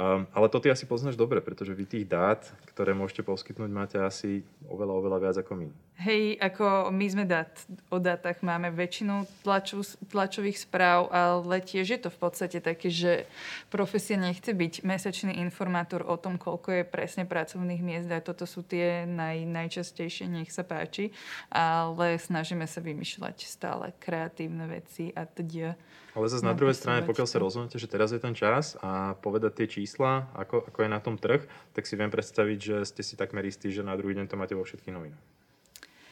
Um, 0.00 0.24
ale 0.32 0.48
to 0.48 0.64
ty 0.64 0.72
asi 0.72 0.88
poznáš 0.88 1.12
dobre, 1.12 1.44
pretože 1.44 1.76
vy 1.76 1.84
tých 1.84 2.08
dát, 2.08 2.40
ktoré 2.72 2.96
môžete 2.96 3.20
poskytnúť, 3.20 3.68
máte 3.68 4.00
asi 4.00 4.40
oveľa, 4.64 4.96
oveľa 4.96 5.18
viac 5.20 5.36
ako 5.44 5.52
my. 5.60 5.68
Hej, 6.00 6.40
ako 6.40 6.88
my 6.96 7.06
sme 7.12 7.24
dát, 7.28 7.52
o 7.92 8.00
dátach 8.00 8.40
máme 8.40 8.72
väčšinu 8.72 9.28
tlaču, 9.44 9.84
tlačových 10.08 10.56
správ, 10.56 11.12
ale 11.12 11.60
tiež 11.60 11.92
je 11.92 12.00
to 12.00 12.08
v 12.08 12.18
podstate 12.24 12.64
také, 12.64 12.88
že 12.88 13.28
profesia 13.68 14.16
nechce 14.16 14.48
byť 14.48 14.80
mesačný 14.80 15.36
informátor 15.44 16.00
o 16.08 16.16
tom, 16.16 16.40
koľko 16.40 16.80
je 16.80 16.84
presne 16.88 17.28
pracovných 17.28 17.84
miest 17.84 18.08
a 18.08 18.24
toto 18.24 18.48
sú 18.48 18.64
tie 18.64 19.04
naj, 19.04 19.44
najčastejšie, 19.44 20.24
nech 20.24 20.48
sa 20.48 20.64
páči, 20.64 21.12
ale 21.52 22.16
snažíme 22.16 22.64
sa 22.64 22.80
vymýšľať 22.80 23.36
stále 23.44 23.92
kreatívne 24.00 24.72
veci 24.72 25.12
a 25.12 25.28
teda 25.28 25.76
ale 26.10 26.26
zase 26.26 26.42
na 26.42 26.58
druhej 26.58 26.74
strane, 26.74 27.06
pokiaľ 27.06 27.26
sa 27.28 27.38
rozhodnete, 27.38 27.78
že 27.78 27.86
teraz 27.86 28.10
je 28.10 28.18
ten 28.18 28.34
čas 28.34 28.74
a 28.82 29.14
povedať 29.22 29.62
tie 29.62 29.66
čísla, 29.78 30.26
ako, 30.34 30.66
ako 30.66 30.78
je 30.82 30.90
na 30.90 30.98
tom 30.98 31.14
trh, 31.14 31.46
tak 31.70 31.86
si 31.86 31.94
viem 31.94 32.10
predstaviť, 32.10 32.58
že 32.58 32.76
ste 32.82 33.02
si 33.06 33.14
takmer 33.14 33.46
istí, 33.46 33.70
že 33.70 33.86
na 33.86 33.94
druhý 33.94 34.18
deň 34.18 34.26
to 34.26 34.34
máte 34.34 34.58
vo 34.58 34.66
všetkých 34.66 34.90
novinách. 34.90 35.39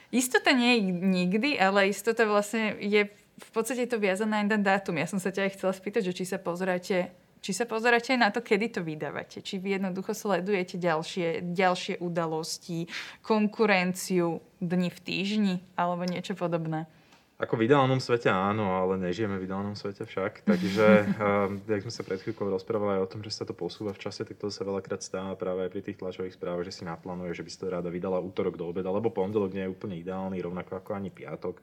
Istota 0.08 0.56
nie 0.56 0.76
je 0.76 0.80
nikdy, 0.92 1.50
ale 1.60 1.92
istota 1.92 2.24
vlastne 2.24 2.76
je 2.80 3.12
v 3.38 3.50
podstate 3.54 3.86
to 3.86 4.00
viazané 4.00 4.42
aj 4.42 4.46
na 4.50 4.58
dátum. 4.58 4.96
Ja 4.98 5.06
som 5.06 5.20
sa 5.20 5.30
ťa 5.30 5.46
aj 5.46 5.52
chcela 5.60 5.72
spýtať, 5.76 6.02
že 6.10 6.16
či 6.16 6.24
sa 6.24 6.38
pozeráte 6.40 7.12
či 7.38 7.54
sa 7.54 7.70
pozeráte 7.70 8.14
aj 8.14 8.20
na 8.20 8.30
to, 8.34 8.42
kedy 8.42 8.66
to 8.74 8.80
vydávate. 8.82 9.38
Či 9.38 9.62
vy 9.62 9.78
jednoducho 9.78 10.10
sledujete 10.10 10.74
ďalšie, 10.74 11.54
ďalšie 11.54 12.02
udalosti, 12.02 12.90
konkurenciu 13.22 14.42
dni 14.58 14.90
v 14.90 14.98
týždni 14.98 15.54
alebo 15.78 16.02
niečo 16.02 16.34
podobné. 16.34 16.90
Ako 17.38 17.54
v 17.54 17.70
ideálnom 17.70 18.02
svete 18.02 18.34
áno, 18.34 18.82
ale 18.82 18.98
nežijeme 18.98 19.38
v 19.38 19.46
ideálnom 19.46 19.78
svete 19.78 20.02
však. 20.02 20.42
Takže, 20.50 20.86
um, 21.22 21.62
jak 21.70 21.86
sme 21.86 21.92
sa 21.94 22.02
pred 22.02 22.18
chvíľkou 22.18 22.50
rozprávali 22.50 22.98
aj 22.98 23.02
o 23.06 23.10
tom, 23.14 23.22
že 23.22 23.30
sa 23.30 23.46
to 23.46 23.54
posúva 23.54 23.94
v 23.94 24.02
čase, 24.02 24.26
tak 24.26 24.42
to 24.42 24.50
sa 24.50 24.66
veľakrát 24.66 24.98
stáva 24.98 25.38
práve 25.38 25.62
aj 25.62 25.70
pri 25.70 25.82
tých 25.86 26.02
tlačových 26.02 26.34
správach, 26.34 26.66
že 26.66 26.74
si 26.74 26.82
naplánuje, 26.82 27.38
že 27.38 27.46
by 27.46 27.50
si 27.54 27.58
to 27.62 27.70
rada 27.70 27.86
vydala 27.94 28.18
útorok 28.18 28.58
do 28.58 28.66
obeda, 28.66 28.90
lebo 28.90 29.14
pondelok 29.14 29.54
nie 29.54 29.62
je 29.62 29.70
úplne 29.70 29.94
ideálny, 30.02 30.42
rovnako 30.42 30.82
ako 30.82 30.98
ani 30.98 31.14
piatok. 31.14 31.62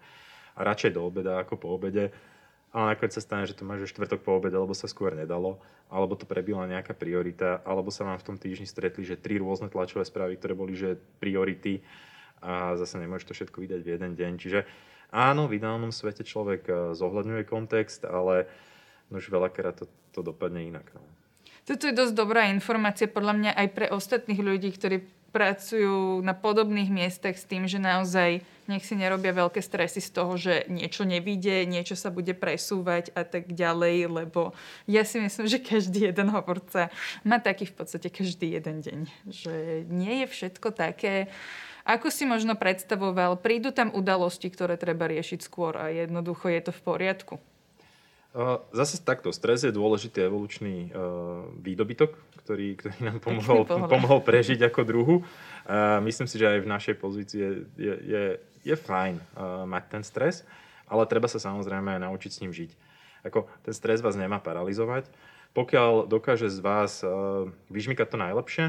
A 0.55 0.63
radšej 0.63 0.95
do 0.95 1.03
obeda 1.03 1.43
ako 1.43 1.59
po 1.59 1.67
obede. 1.75 2.15
Ale 2.71 2.95
nakoniec 2.95 3.11
sa 3.11 3.23
stane, 3.23 3.43
že 3.43 3.55
to 3.55 3.67
máš 3.67 3.91
štvrtok 3.91 4.23
po 4.23 4.39
obede, 4.39 4.55
lebo 4.55 4.71
sa 4.71 4.87
skôr 4.87 5.11
nedalo, 5.11 5.59
alebo 5.91 6.15
to 6.15 6.23
prebila 6.23 6.63
nejaká 6.71 6.95
priorita, 6.95 7.59
alebo 7.67 7.91
sa 7.91 8.07
vám 8.07 8.15
v 8.15 8.27
tom 8.31 8.37
týždni 8.39 8.63
stretli, 8.63 9.03
že 9.03 9.19
tri 9.19 9.43
rôzne 9.43 9.67
tlačové 9.67 10.07
správy, 10.07 10.39
ktoré 10.39 10.55
boli 10.55 10.71
že 10.75 10.95
priority 11.19 11.83
a 12.39 12.79
zase 12.79 12.95
nemôžeš 12.99 13.27
to 13.27 13.35
všetko 13.35 13.57
vydať 13.59 13.79
v 13.83 13.91
jeden 13.95 14.11
deň. 14.15 14.31
Čiže 14.39 14.59
Áno, 15.15 15.47
v 15.47 15.63
ideálnom 15.63 15.95
svete 15.95 16.27
človek 16.27 16.61
eh, 16.67 16.75
zohľadňuje 16.91 17.47
kontext, 17.47 18.03
ale 18.03 18.51
už 19.07 19.31
veľakrát 19.31 19.79
to, 19.79 19.85
to 20.11 20.19
dopadne 20.19 20.67
inak. 20.67 20.91
No. 20.91 20.99
Toto 21.63 21.87
je 21.87 21.95
dosť 21.95 22.13
dobrá 22.13 22.51
informácia 22.51 23.07
podľa 23.07 23.33
mňa 23.39 23.51
aj 23.57 23.67
pre 23.73 23.87
ostatných 23.89 24.37
ľudí, 24.37 24.69
ktorí 24.75 25.01
pracujú 25.35 26.23
na 26.23 26.31
podobných 26.31 26.87
miestach 26.87 27.35
s 27.35 27.43
tým, 27.43 27.67
že 27.67 27.75
naozaj 27.75 28.39
nech 28.71 28.87
si 28.87 28.95
nerobia 28.95 29.35
veľké 29.35 29.59
stresy 29.59 29.99
z 29.99 30.09
toho, 30.15 30.39
že 30.39 30.63
niečo 30.71 31.03
nevidie, 31.03 31.67
niečo 31.67 31.99
sa 31.99 32.07
bude 32.07 32.31
presúvať 32.31 33.11
a 33.11 33.27
tak 33.27 33.51
ďalej, 33.51 34.07
lebo 34.07 34.55
ja 34.87 35.03
si 35.03 35.19
myslím, 35.19 35.45
že 35.51 35.59
každý 35.59 36.07
jeden 36.07 36.31
hovorca 36.31 36.87
má 37.27 37.43
taký 37.43 37.67
v 37.67 37.75
podstate 37.75 38.07
každý 38.07 38.55
jeden 38.55 38.79
deň. 38.79 38.99
Že 39.27 39.55
nie 39.91 40.23
je 40.23 40.27
všetko 40.31 40.71
také, 40.71 41.27
ako 41.83 42.07
si 42.09 42.23
možno 42.23 42.55
predstavoval, 42.55 43.37
prídu 43.37 43.75
tam 43.75 43.91
udalosti, 43.91 44.47
ktoré 44.47 44.79
treba 44.79 45.05
riešiť 45.05 45.39
skôr 45.43 45.75
a 45.75 45.91
jednoducho 45.91 46.47
je 46.47 46.61
to 46.63 46.71
v 46.71 46.81
poriadku. 46.81 47.35
Zase 48.75 48.99
takto, 48.99 49.31
stres 49.31 49.63
je 49.63 49.71
dôležitý 49.71 50.27
evolučný 50.27 50.91
uh, 50.91 51.47
výdobytok, 51.55 52.19
ktorý, 52.45 52.77
ktorý 52.77 52.97
nám 53.01 53.17
pomohol, 53.17 53.65
pomohol 53.65 54.21
prežiť 54.21 54.61
ako 54.69 54.81
druhu. 54.85 55.15
Uh, 55.65 55.97
myslím 56.05 56.29
si, 56.29 56.37
že 56.37 56.45
aj 56.45 56.61
v 56.61 56.69
našej 56.69 56.95
pozícii 57.01 57.41
je, 57.41 57.93
je, 58.05 58.23
je 58.61 58.75
fajn 58.77 59.17
uh, 59.17 59.65
mať 59.65 59.83
ten 59.89 60.03
stres, 60.05 60.45
ale 60.85 61.09
treba 61.09 61.25
sa 61.25 61.41
samozrejme 61.41 61.97
aj 61.97 62.05
naučiť 62.05 62.31
s 62.31 62.41
ním 62.45 62.53
žiť. 62.53 62.71
Ako, 63.25 63.49
ten 63.65 63.73
stres 63.73 64.05
vás 64.05 64.13
nemá 64.13 64.37
paralizovať. 64.37 65.09
Pokiaľ 65.57 66.05
dokáže 66.05 66.53
z 66.53 66.61
vás 66.61 67.01
uh, 67.01 67.49
vyžmykať 67.73 68.07
to 68.13 68.17
najlepšie, 68.21 68.65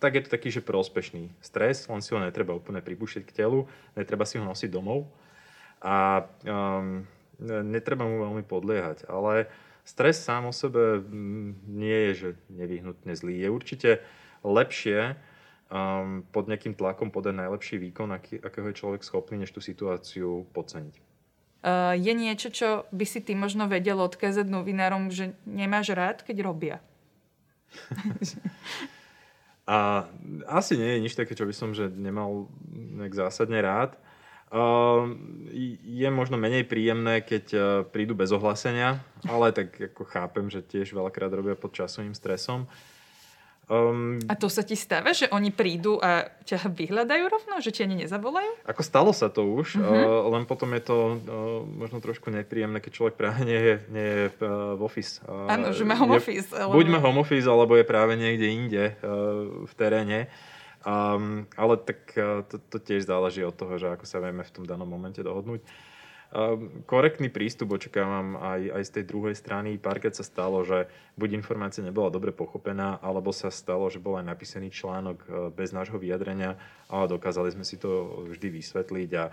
tak 0.00 0.14
je 0.16 0.22
to 0.24 0.32
taký, 0.32 0.48
že 0.48 0.64
prospešný 0.64 1.28
stres, 1.42 1.84
len 1.90 2.00
si 2.00 2.14
ho 2.14 2.22
netreba 2.22 2.54
úplne 2.54 2.80
pripúšťať 2.80 3.22
k 3.28 3.36
telu, 3.44 3.66
netreba 3.98 4.24
si 4.24 4.38
ho 4.40 4.46
nosiť 4.46 4.70
domov. 4.70 5.10
A 5.82 6.26
um, 6.46 7.02
netreba 7.42 8.06
mu 8.06 8.22
veľmi 8.22 8.46
podliehať. 8.46 9.06
Ale 9.10 9.50
stres 9.88 10.20
sám 10.20 10.52
o 10.52 10.52
sebe 10.52 11.00
mm, 11.00 11.64
nie 11.64 11.98
je 12.10 12.12
že 12.14 12.28
nevyhnutne 12.52 13.16
zlý. 13.16 13.40
Je 13.40 13.48
určite 13.48 13.90
lepšie 14.44 15.16
um, 15.72 16.20
pod 16.28 16.44
nejakým 16.52 16.76
tlakom 16.76 17.08
podať 17.08 17.40
najlepší 17.40 17.80
výkon, 17.80 18.12
aký, 18.12 18.36
akého 18.36 18.68
je 18.68 18.76
človek 18.76 19.00
schopný, 19.00 19.40
než 19.40 19.56
tú 19.56 19.64
situáciu 19.64 20.44
podceniť. 20.52 21.00
Uh, 21.58 21.96
je 21.98 22.12
niečo, 22.14 22.54
čo 22.54 22.68
by 22.94 23.02
si 23.02 23.24
ty 23.24 23.34
možno 23.34 23.66
vedel 23.66 23.98
odkázať 23.98 24.46
novinárom, 24.46 25.10
že 25.10 25.34
nemáš 25.42 25.90
rád, 25.96 26.22
keď 26.22 26.36
robia? 26.44 26.76
A 29.68 30.08
asi 30.48 30.80
nie 30.80 30.96
je 30.96 31.02
nič 31.04 31.12
také, 31.12 31.36
čo 31.36 31.44
by 31.44 31.52
som 31.52 31.76
že 31.76 31.92
nemal 31.92 32.48
nejak 32.72 33.12
zásadne 33.12 33.60
rád. 33.60 34.00
Ehm, 34.48 35.44
je 35.84 36.08
možno 36.08 36.40
menej 36.40 36.64
príjemné, 36.64 37.20
keď 37.20 37.44
uh, 37.52 37.62
prídu 37.84 38.16
bez 38.16 38.32
ohlásenia, 38.32 39.04
ale 39.28 39.52
tak 39.52 39.76
ako 39.76 40.08
chápem, 40.08 40.48
že 40.48 40.64
tiež 40.64 40.96
veľakrát 40.96 41.28
robia 41.28 41.52
pod 41.52 41.76
časovým 41.76 42.16
stresom. 42.16 42.64
Um, 43.68 44.16
a 44.24 44.32
to 44.32 44.48
sa 44.48 44.64
ti 44.64 44.72
stáva, 44.72 45.12
že 45.12 45.28
oni 45.28 45.52
prídu 45.52 46.00
a 46.00 46.32
ťa 46.48 46.72
vyhľadajú 46.72 47.24
rovno? 47.28 47.60
Že 47.60 47.70
ti 47.76 47.80
ani 47.84 48.00
nezavolajú? 48.00 48.64
Ako 48.64 48.80
stalo 48.80 49.12
sa 49.12 49.28
to 49.28 49.44
už, 49.44 49.76
uh-huh. 49.76 49.84
uh, 49.84 50.32
len 50.32 50.48
potom 50.48 50.72
je 50.72 50.82
to 50.88 50.96
uh, 50.96 51.16
možno 51.68 52.00
trošku 52.00 52.32
nepríjemné, 52.32 52.80
keď 52.80 52.92
človek 52.96 53.14
práve 53.20 53.44
nie 53.44 53.60
je, 53.60 53.74
nie 53.92 54.06
je 54.08 54.24
uh, 54.40 54.72
v 54.72 54.80
office. 54.80 55.20
Áno, 55.28 55.68
uh, 55.68 55.76
že 55.76 55.84
má 55.84 56.00
home 56.00 56.16
je, 56.16 56.20
office. 56.24 56.48
Ale... 56.56 56.72
Buď 56.72 56.86
má 56.96 56.98
home 57.04 57.20
office, 57.20 57.44
alebo 57.44 57.76
je 57.76 57.84
práve 57.84 58.16
niekde 58.16 58.48
inde 58.48 58.84
uh, 59.04 59.68
v 59.68 59.72
teréne. 59.76 60.32
Um, 60.88 61.44
ale 61.52 61.76
tak 61.76 62.16
uh, 62.16 62.40
to, 62.48 62.56
to 62.56 62.80
tiež 62.80 63.04
záleží 63.04 63.44
od 63.44 63.52
toho, 63.52 63.76
že 63.76 63.92
ako 63.92 64.08
sa 64.08 64.24
vieme 64.24 64.40
v 64.40 64.54
tom 64.56 64.64
danom 64.64 64.88
momente 64.88 65.20
dohodnúť. 65.20 65.60
Um, 66.28 66.80
korektný 66.88 67.28
prístup 67.28 67.76
očakávam 67.76 68.40
aj, 68.40 68.72
aj 68.72 68.82
z 68.88 68.90
tej 68.96 69.04
druhej 69.04 69.36
strany. 69.36 69.76
Párkrát 69.76 70.16
sa 70.16 70.24
stalo, 70.24 70.64
že 70.64 70.88
buď 71.20 71.36
informácia 71.36 71.84
nebola 71.84 72.08
dobre 72.08 72.32
pochopená, 72.32 73.04
alebo 73.04 73.36
sa 73.36 73.52
stalo, 73.52 73.92
že 73.92 74.00
bol 74.00 74.16
aj 74.16 74.32
napísaný 74.32 74.72
článok 74.72 75.18
uh, 75.28 75.32
bez 75.52 75.76
nášho 75.76 76.00
vyjadrenia, 76.00 76.56
ale 76.88 77.12
dokázali 77.12 77.52
sme 77.52 77.68
si 77.68 77.76
to 77.76 78.24
vždy 78.32 78.48
vysvetliť 78.48 79.10
a 79.20 79.24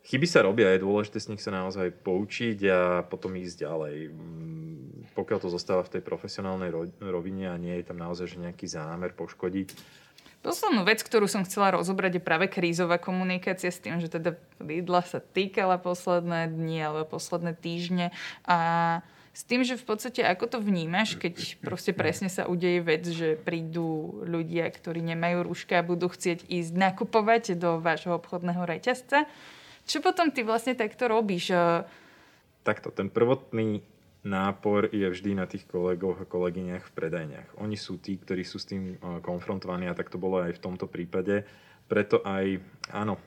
Chyby 0.00 0.24
sa 0.24 0.40
robia, 0.40 0.72
je 0.72 0.80
dôležité 0.80 1.20
z 1.20 1.28
nich 1.36 1.44
sa 1.44 1.52
naozaj 1.52 1.92
poučiť 2.00 2.58
a 2.72 3.04
potom 3.04 3.36
ísť 3.36 3.68
ďalej. 3.68 3.96
Mm, 4.08 5.12
pokiaľ 5.12 5.38
to 5.44 5.52
zostáva 5.52 5.84
v 5.84 5.92
tej 5.92 6.02
profesionálnej 6.02 6.72
rovine 7.04 7.52
a 7.52 7.60
nie 7.60 7.76
je 7.76 7.84
tam 7.84 8.00
naozaj 8.00 8.32
že 8.32 8.40
nejaký 8.40 8.64
zámer 8.64 9.12
poškodiť, 9.12 9.68
Poslednú 10.40 10.88
vec, 10.88 11.04
ktorú 11.04 11.28
som 11.28 11.44
chcela 11.44 11.76
rozobrať, 11.76 12.16
je 12.16 12.22
práve 12.24 12.48
krízová 12.48 12.96
komunikácia 12.96 13.68
s 13.68 13.76
tým, 13.76 14.00
že 14.00 14.08
teda 14.08 14.40
Lidla 14.56 15.04
sa 15.04 15.20
týkala 15.20 15.76
posledné 15.76 16.48
dni 16.48 16.80
alebo 16.80 17.04
posledné 17.20 17.52
týždne 17.52 18.08
a 18.48 18.58
s 19.36 19.44
tým, 19.44 19.62
že 19.62 19.76
v 19.76 19.84
podstate 19.84 20.24
ako 20.24 20.48
to 20.48 20.58
vnímaš, 20.58 21.20
keď 21.20 21.60
proste 21.60 21.92
presne 21.92 22.32
sa 22.32 22.48
udeje 22.48 22.80
vec, 22.80 23.04
že 23.04 23.36
prídu 23.36 24.20
ľudia, 24.24 24.66
ktorí 24.72 25.04
nemajú 25.12 25.44
rúška 25.44 25.80
a 25.80 25.86
budú 25.86 26.08
chcieť 26.08 26.48
ísť 26.48 26.72
nakupovať 26.72 27.54
do 27.60 27.76
vášho 27.78 28.16
obchodného 28.16 28.64
reťazca. 28.64 29.28
Čo 29.84 30.00
potom 30.00 30.32
ty 30.32 30.40
vlastne 30.40 30.72
takto 30.72 31.04
robíš? 31.06 31.52
Takto, 32.64 32.88
ten 32.92 33.12
prvotný 33.12 33.84
nápor 34.24 34.92
je 34.92 35.08
vždy 35.08 35.32
na 35.32 35.48
tých 35.48 35.64
kolegoch 35.64 36.20
a 36.20 36.28
kolegyniach 36.28 36.84
v 36.84 36.94
predajniach. 36.96 37.48
Oni 37.56 37.76
sú 37.76 37.96
tí, 37.96 38.20
ktorí 38.20 38.44
sú 38.44 38.60
s 38.60 38.68
tým 38.68 38.94
eh, 38.94 38.96
konfrontovaní 39.24 39.88
a 39.88 39.96
tak 39.96 40.12
to 40.12 40.20
bolo 40.20 40.44
aj 40.44 40.56
v 40.56 40.62
tomto 40.62 40.86
prípade. 40.88 41.44
Preto 41.90 42.22
aj, 42.22 42.62
áno, 42.94 43.18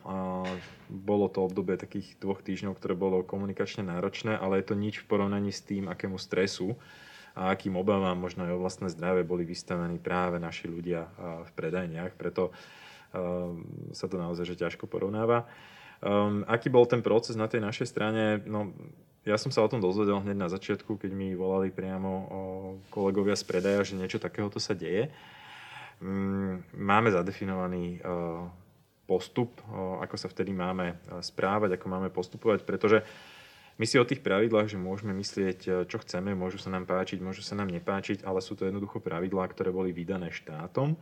bolo 0.88 1.28
to 1.28 1.44
obdobie 1.44 1.76
takých 1.76 2.16
dvoch 2.24 2.40
týždňov, 2.40 2.80
ktoré 2.80 2.96
bolo 2.96 3.20
komunikačne 3.20 3.84
náročné, 3.84 4.40
ale 4.40 4.64
je 4.64 4.72
to 4.72 4.80
nič 4.80 5.04
v 5.04 5.10
porovnaní 5.12 5.52
s 5.52 5.68
tým, 5.68 5.92
akému 5.92 6.16
stresu 6.16 6.80
a 7.36 7.52
akým 7.52 7.76
obavám 7.76 8.16
možno 8.16 8.48
aj 8.48 8.56
o 8.56 8.62
vlastné 8.64 8.88
zdravie 8.88 9.28
boli 9.28 9.44
vystavení 9.44 10.00
práve 10.00 10.40
naši 10.40 10.72
ľudia 10.72 11.12
v 11.44 11.52
predajniach. 11.60 12.16
Preto 12.16 12.56
eh, 12.56 13.20
sa 13.92 14.08
to 14.08 14.16
naozaj 14.16 14.48
že 14.48 14.56
ťažko 14.56 14.88
porovnáva. 14.88 15.44
Um, 16.04 16.44
aký 16.52 16.68
bol 16.68 16.84
ten 16.84 17.00
proces 17.00 17.40
na 17.40 17.48
tej 17.48 17.64
našej 17.64 17.88
strane? 17.88 18.44
No, 18.44 18.76
ja 19.24 19.40
som 19.40 19.52
sa 19.56 19.64
o 19.64 19.72
tom 19.72 19.80
dozvedel 19.80 20.20
hneď 20.20 20.36
na 20.36 20.50
začiatku, 20.52 21.00
keď 21.00 21.12
mi 21.16 21.32
volali 21.32 21.72
priamo 21.72 22.12
kolegovia 22.92 23.40
z 23.40 23.44
predaja, 23.48 23.88
že 23.88 23.96
niečo 23.96 24.20
takéhoto 24.20 24.60
sa 24.60 24.76
deje. 24.76 25.08
Um, 26.04 26.60
máme 26.76 27.16
zadefinovaný 27.16 28.04
uh, 28.04 28.44
postup, 29.08 29.56
uh, 29.72 30.04
ako 30.04 30.16
sa 30.20 30.28
vtedy 30.28 30.52
máme 30.52 31.00
uh, 31.00 31.24
správať, 31.24 31.80
ako 31.80 31.86
máme 31.88 32.10
postupovať, 32.12 32.68
pretože 32.68 33.00
my 33.80 33.86
si 33.88 33.96
o 33.96 34.04
tých 34.04 34.20
pravidlách, 34.20 34.68
že 34.68 34.78
môžeme 34.78 35.16
myslieť, 35.18 35.90
čo 35.90 35.98
chceme, 36.04 36.38
môžu 36.38 36.62
sa 36.62 36.70
nám 36.70 36.86
páčiť, 36.86 37.24
môžu 37.24 37.42
sa 37.42 37.58
nám 37.58 37.74
nepáčiť, 37.74 38.22
ale 38.22 38.38
sú 38.38 38.54
to 38.54 38.70
jednoducho 38.70 39.02
pravidlá, 39.02 39.50
ktoré 39.50 39.74
boli 39.74 39.90
vydané 39.90 40.30
štátom, 40.30 40.94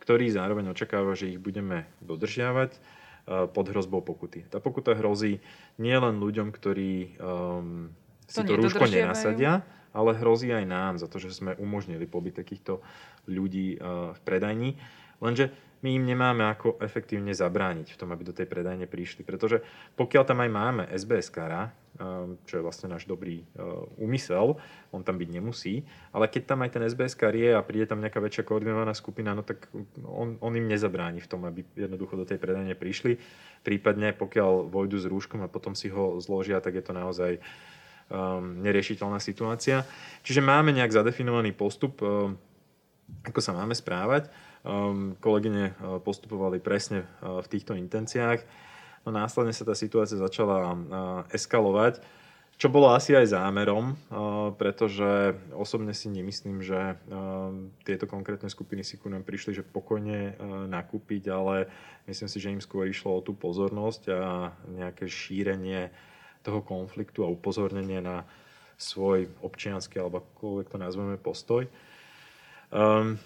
ktorý 0.00 0.32
zároveň 0.32 0.72
očakáva, 0.72 1.12
že 1.12 1.34
ich 1.34 1.40
budeme 1.42 1.84
dodržiavať 2.00 2.80
pod 3.24 3.66
hrozbou 3.72 4.04
pokuty. 4.04 4.44
Tá 4.52 4.60
pokuta 4.60 4.92
hrozí 4.92 5.40
nie 5.80 5.96
len 5.96 6.20
ľuďom, 6.20 6.52
ktorí 6.52 7.16
um, 7.16 7.88
si 8.28 8.44
to, 8.44 8.52
to 8.52 8.60
rúško 8.60 8.84
nenasadia, 8.84 9.64
ale 9.96 10.12
hrozí 10.16 10.52
aj 10.52 10.64
nám 10.68 10.92
za 11.00 11.08
to, 11.08 11.16
že 11.16 11.32
sme 11.32 11.56
umožnili 11.56 12.04
pobyt 12.04 12.36
takýchto 12.36 12.84
ľudí 13.24 13.80
uh, 13.80 14.12
v 14.12 14.20
predajni. 14.28 14.70
Lenže 15.24 15.52
my 15.84 16.00
im 16.00 16.04
nemáme 16.04 16.48
ako 16.48 16.80
efektívne 16.80 17.36
zabrániť 17.36 17.92
v 17.92 17.98
tom, 18.00 18.08
aby 18.12 18.24
do 18.24 18.32
tej 18.32 18.48
predajne 18.48 18.88
prišli. 18.88 19.20
Pretože 19.20 19.60
pokiaľ 20.00 20.22
tam 20.24 20.40
aj 20.40 20.50
máme 20.50 20.82
SBS 20.88 21.28
kara, 21.28 21.72
čo 22.46 22.58
je 22.58 22.62
vlastne 22.62 22.90
náš 22.90 23.06
dobrý 23.06 23.46
eh, 23.46 23.62
úmysel, 24.02 24.58
on 24.90 25.06
tam 25.06 25.14
byť 25.14 25.30
nemusí, 25.30 25.86
ale 26.10 26.26
keď 26.26 26.42
tam 26.54 26.66
aj 26.66 26.70
ten 26.74 26.82
SBS 26.82 27.14
je 27.14 27.50
a 27.54 27.62
príde 27.62 27.86
tam 27.86 28.02
nejaká 28.02 28.18
väčšia 28.18 28.42
koordinovaná 28.42 28.90
skupina, 28.98 29.30
no 29.30 29.46
tak 29.46 29.70
on, 30.02 30.34
on 30.42 30.52
im 30.58 30.66
nezabráni 30.66 31.22
v 31.22 31.30
tom, 31.30 31.46
aby 31.46 31.62
jednoducho 31.78 32.18
do 32.18 32.26
tej 32.26 32.42
predajne 32.42 32.74
prišli. 32.74 33.18
Prípadne 33.62 34.10
pokiaľ 34.10 34.74
vojdu 34.74 34.96
s 34.98 35.06
rúškom 35.06 35.46
a 35.46 35.52
potom 35.52 35.78
si 35.78 35.86
ho 35.86 36.18
zložia, 36.18 36.58
tak 36.58 36.74
je 36.74 36.84
to 36.84 36.92
naozaj 36.92 37.38
um, 38.10 38.58
neriešiteľná 38.60 39.22
situácia. 39.22 39.86
Čiže 40.26 40.42
máme 40.42 40.74
nejak 40.74 40.92
zadefinovaný 40.92 41.54
postup, 41.54 42.02
um, 42.02 42.34
ako 43.22 43.40
sa 43.40 43.54
máme 43.54 43.72
správať. 43.72 44.28
Um, 44.66 45.14
kolegyne 45.22 45.76
postupovali 46.02 46.56
presne 46.56 47.04
v 47.20 47.46
týchto 47.46 47.76
intenciách 47.76 48.42
No 49.04 49.12
následne 49.12 49.52
sa 49.52 49.68
tá 49.68 49.76
situácia 49.76 50.16
začala 50.16 50.72
eskalovať, 51.28 52.00
čo 52.54 52.70
bolo 52.70 52.94
asi 52.94 53.12
aj 53.12 53.34
zámerom, 53.34 53.98
pretože 54.56 55.34
osobne 55.52 55.90
si 55.90 56.06
nemyslím, 56.06 56.62
že 56.62 56.96
tieto 57.82 58.06
konkrétne 58.06 58.46
skupiny 58.46 58.86
si 58.86 58.94
ku 58.94 59.10
nám 59.10 59.26
prišli, 59.26 59.58
že 59.58 59.66
pokojne 59.66 60.38
nakúpiť, 60.70 61.34
ale 61.34 61.66
myslím 62.06 62.30
si, 62.30 62.38
že 62.38 62.54
im 62.54 62.62
skôr 62.62 62.86
išlo 62.86 63.18
o 63.18 63.24
tú 63.26 63.34
pozornosť 63.34 64.02
a 64.14 64.54
nejaké 64.70 65.10
šírenie 65.10 65.90
toho 66.46 66.62
konfliktu 66.62 67.26
a 67.26 67.32
upozornenie 67.32 67.98
na 67.98 68.22
svoj 68.78 69.26
občiansky 69.42 69.98
alebo 69.98 70.22
akokoľvek 70.22 70.66
to 70.70 70.78
nazveme 70.78 71.16
postoj. 71.18 71.66
Um, 72.74 73.18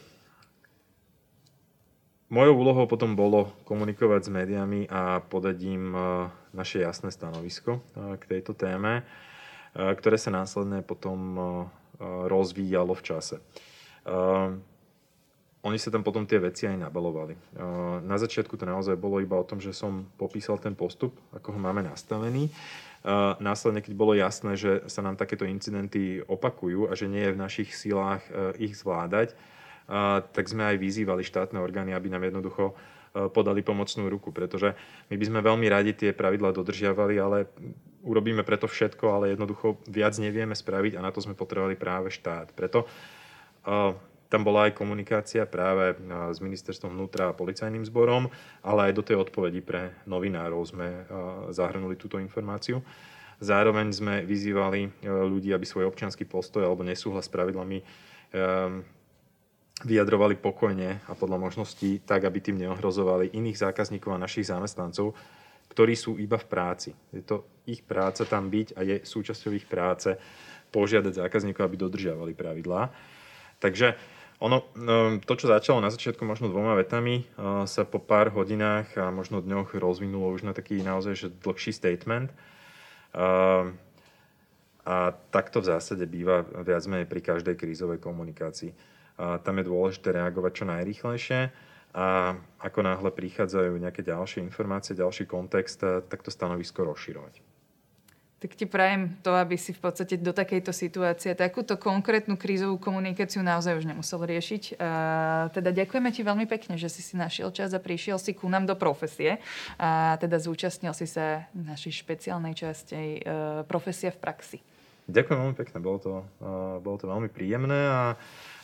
Mojou 2.28 2.60
úlohou 2.60 2.84
potom 2.84 3.16
bolo 3.16 3.56
komunikovať 3.64 4.28
s 4.28 4.30
médiami 4.32 4.84
a 4.92 5.24
podať 5.24 5.64
im 5.64 5.96
e, 5.96 6.00
naše 6.52 6.84
jasné 6.84 7.08
stanovisko 7.08 7.80
e, 7.80 8.20
k 8.20 8.24
tejto 8.28 8.52
téme, 8.52 9.00
e, 9.00 9.02
ktoré 9.96 10.20
sa 10.20 10.28
následne 10.28 10.84
potom 10.84 11.40
rozvíjalo 11.98 12.94
v 12.94 13.02
čase. 13.02 13.42
oni 15.66 15.78
sa 15.82 15.90
tam 15.90 16.06
potom 16.06 16.22
tie 16.30 16.38
veci 16.38 16.70
aj 16.70 16.78
nabalovali. 16.78 17.34
Na 18.06 18.14
začiatku 18.14 18.54
to 18.54 18.62
naozaj 18.62 18.94
bolo 18.94 19.18
iba 19.18 19.34
o 19.34 19.42
tom, 19.42 19.58
že 19.58 19.74
som 19.74 20.06
popísal 20.14 20.62
ten 20.62 20.78
postup, 20.78 21.18
ako 21.34 21.58
ho 21.58 21.58
máme 21.58 21.82
nastavený. 21.82 22.54
Následne, 23.42 23.82
keď 23.82 23.98
bolo 23.98 24.14
jasné, 24.14 24.54
že 24.54 24.86
sa 24.86 25.02
nám 25.02 25.18
takéto 25.18 25.42
incidenty 25.42 26.22
opakujú 26.22 26.86
a 26.86 26.94
že 26.94 27.10
nie 27.10 27.26
je 27.26 27.34
v 27.34 27.42
našich 27.42 27.74
silách 27.74 28.22
ich 28.62 28.78
zvládať, 28.78 29.34
tak 30.30 30.44
sme 30.44 30.68
aj 30.68 30.76
vyzývali 30.76 31.24
štátne 31.24 31.56
orgány, 31.56 31.96
aby 31.96 32.12
nám 32.12 32.28
jednoducho 32.28 32.76
podali 33.32 33.64
pomocnú 33.64 34.06
ruku, 34.12 34.30
pretože 34.30 34.76
my 35.08 35.16
by 35.16 35.24
sme 35.24 35.40
veľmi 35.40 35.66
radi 35.66 35.96
tie 35.96 36.12
pravidlá 36.12 36.52
dodržiavali, 36.52 37.16
ale 37.16 37.48
urobíme 38.04 38.44
preto 38.44 38.68
všetko, 38.68 39.04
ale 39.10 39.32
jednoducho 39.32 39.80
viac 39.88 40.12
nevieme 40.20 40.52
spraviť 40.52 41.00
a 41.00 41.02
na 41.02 41.10
to 41.10 41.24
sme 41.24 41.32
potrebovali 41.32 41.74
práve 41.74 42.12
štát. 42.12 42.52
Preto 42.52 42.84
tam 44.28 44.44
bola 44.44 44.68
aj 44.68 44.76
komunikácia 44.76 45.48
práve 45.48 45.96
s 46.36 46.38
ministerstvom 46.44 46.92
vnútra 46.92 47.32
a 47.32 47.36
policajným 47.36 47.88
zborom, 47.88 48.28
ale 48.60 48.92
aj 48.92 48.92
do 48.92 49.02
tej 49.02 49.16
odpovedi 49.24 49.64
pre 49.64 49.96
novinárov 50.04 50.60
sme 50.68 51.08
zahrnuli 51.48 51.96
túto 51.96 52.20
informáciu. 52.20 52.84
Zároveň 53.40 53.88
sme 53.88 54.14
vyzývali 54.28 55.00
ľudí, 55.08 55.48
aby 55.56 55.64
svoj 55.64 55.88
občianský 55.88 56.28
postoj 56.28 56.60
alebo 56.60 56.84
nesúhlas 56.84 57.24
s 57.24 57.32
pravidlami 57.32 57.80
vyjadrovali 59.86 60.34
pokojne 60.34 60.98
a 61.06 61.12
podľa 61.14 61.38
možností 61.38 62.02
tak, 62.02 62.26
aby 62.26 62.42
tým 62.42 62.58
neohrozovali 62.58 63.30
iných 63.30 63.70
zákazníkov 63.70 64.10
a 64.10 64.22
našich 64.22 64.50
zamestnancov, 64.50 65.14
ktorí 65.70 65.94
sú 65.94 66.18
iba 66.18 66.34
v 66.34 66.50
práci. 66.50 66.90
Je 67.14 67.22
to 67.22 67.46
ich 67.62 67.86
práca 67.86 68.26
tam 68.26 68.50
byť 68.50 68.74
a 68.74 68.80
je 68.82 68.96
súčasťou 69.06 69.54
ich 69.54 69.68
práce 69.70 70.18
požiadať 70.74 71.22
zákazníkov, 71.22 71.62
aby 71.62 71.76
dodržiavali 71.78 72.34
pravidlá. 72.34 72.90
Takže 73.62 73.94
ono, 74.42 74.66
no, 74.74 75.18
to, 75.22 75.34
čo 75.34 75.50
začalo 75.50 75.78
na 75.78 75.90
začiatku 75.90 76.22
možno 76.26 76.50
dvoma 76.50 76.74
vetami, 76.78 77.26
sa 77.66 77.82
po 77.86 78.02
pár 78.02 78.30
hodinách 78.34 78.94
a 78.98 79.10
možno 79.14 79.42
dňoch 79.42 79.78
rozvinulo 79.78 80.30
už 80.34 80.46
na 80.46 80.54
taký 80.54 80.82
naozaj 80.82 81.14
že 81.14 81.28
dlhší 81.30 81.70
statement. 81.70 82.30
A 84.88 84.98
takto 85.30 85.62
v 85.62 85.68
zásade 85.70 86.06
býva 86.06 86.42
viac 86.42 86.82
menej 86.86 87.06
pri 87.06 87.20
každej 87.22 87.54
krízovej 87.54 88.02
komunikácii 88.02 88.97
tam 89.18 89.54
je 89.58 89.64
dôležité 89.66 90.14
reagovať 90.14 90.52
čo 90.62 90.64
najrýchlejšie 90.70 91.40
a 91.98 92.36
ako 92.60 92.84
náhle 92.84 93.10
prichádzajú 93.10 93.80
nejaké 93.80 94.04
ďalšie 94.04 94.44
informácie, 94.44 94.94
ďalší 94.94 95.24
kontext, 95.24 95.80
eh, 95.82 96.04
tak 96.04 96.20
to 96.20 96.30
stanovisko 96.30 96.84
rozširovať. 96.84 97.40
Tak 98.38 98.54
ti 98.54 98.70
prajem 98.70 99.18
to, 99.26 99.34
aby 99.34 99.58
si 99.58 99.74
v 99.74 99.82
podstate 99.82 100.14
do 100.14 100.30
takejto 100.30 100.70
situácie 100.70 101.34
takúto 101.34 101.74
konkrétnu 101.74 102.38
krízovú 102.38 102.78
komunikáciu 102.78 103.42
naozaj 103.42 103.82
už 103.82 103.90
nemusel 103.90 104.22
riešiť. 104.22 104.78
A 104.78 104.90
teda 105.50 105.74
ďakujeme 105.74 106.06
ti 106.14 106.22
veľmi 106.22 106.46
pekne, 106.46 106.78
že 106.78 106.86
si 106.86 107.02
si 107.02 107.18
našiel 107.18 107.50
čas 107.50 107.74
a 107.74 107.82
prišiel 107.82 108.14
si 108.14 108.38
ku 108.38 108.46
nám 108.46 108.62
do 108.62 108.78
profesie 108.78 109.42
a 109.74 110.14
teda 110.22 110.38
zúčastnil 110.38 110.94
si 110.94 111.10
sa 111.10 111.50
našej 111.50 111.98
špeciálnej 111.98 112.54
časti 112.54 113.26
uh, 113.26 113.66
Profesia 113.66 114.14
v 114.14 114.22
praxi. 114.22 114.62
Ďakujem 115.10 115.38
veľmi 115.42 115.56
pekne, 115.58 115.76
bolo 115.82 115.98
to, 115.98 116.14
uh, 116.38 116.78
bolo 116.78 116.94
to 116.94 117.10
veľmi 117.10 117.26
príjemné 117.34 117.90
a 117.90 118.14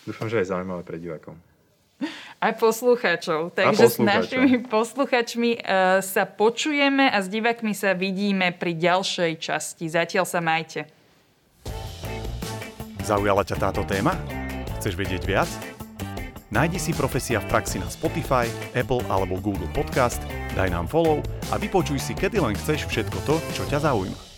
Dúfam, 0.04 0.28
že 0.28 0.44
aj 0.44 0.52
zaujímavé 0.52 0.82
pre 0.84 1.00
divákov. 1.00 1.34
Aj 2.44 2.52
poslucháčov. 2.60 3.56
Takže 3.56 3.86
s 3.88 3.96
našimi 3.96 4.60
poslucháčmi 4.68 5.64
uh, 5.64 6.04
sa 6.04 6.28
počujeme 6.28 7.08
a 7.08 7.18
s 7.24 7.32
divákmi 7.32 7.72
sa 7.72 7.96
vidíme 7.96 8.52
pri 8.52 8.76
ďalšej 8.76 9.32
časti. 9.40 9.88
Zatiaľ 9.88 10.28
sa 10.28 10.44
majte. 10.44 10.84
Zaujala 13.00 13.44
ťa 13.44 13.56
táto 13.56 13.80
téma? 13.88 14.12
Chceš 14.80 14.96
vedieť 14.96 15.24
viac? 15.24 15.48
Nájdi 16.52 16.78
si 16.78 16.92
Profesia 16.92 17.40
v 17.40 17.48
praxi 17.50 17.80
na 17.80 17.88
Spotify, 17.88 18.46
Apple 18.76 19.02
alebo 19.08 19.40
Google 19.40 19.66
Podcast, 19.74 20.22
daj 20.54 20.70
nám 20.70 20.86
follow 20.86 21.18
a 21.50 21.58
vypočuj 21.58 21.98
si 21.98 22.12
kedy 22.14 22.38
len 22.38 22.54
chceš 22.54 22.86
všetko 22.86 23.18
to, 23.26 23.34
čo 23.56 23.66
ťa 23.66 23.90
zaujíma. 23.90 24.33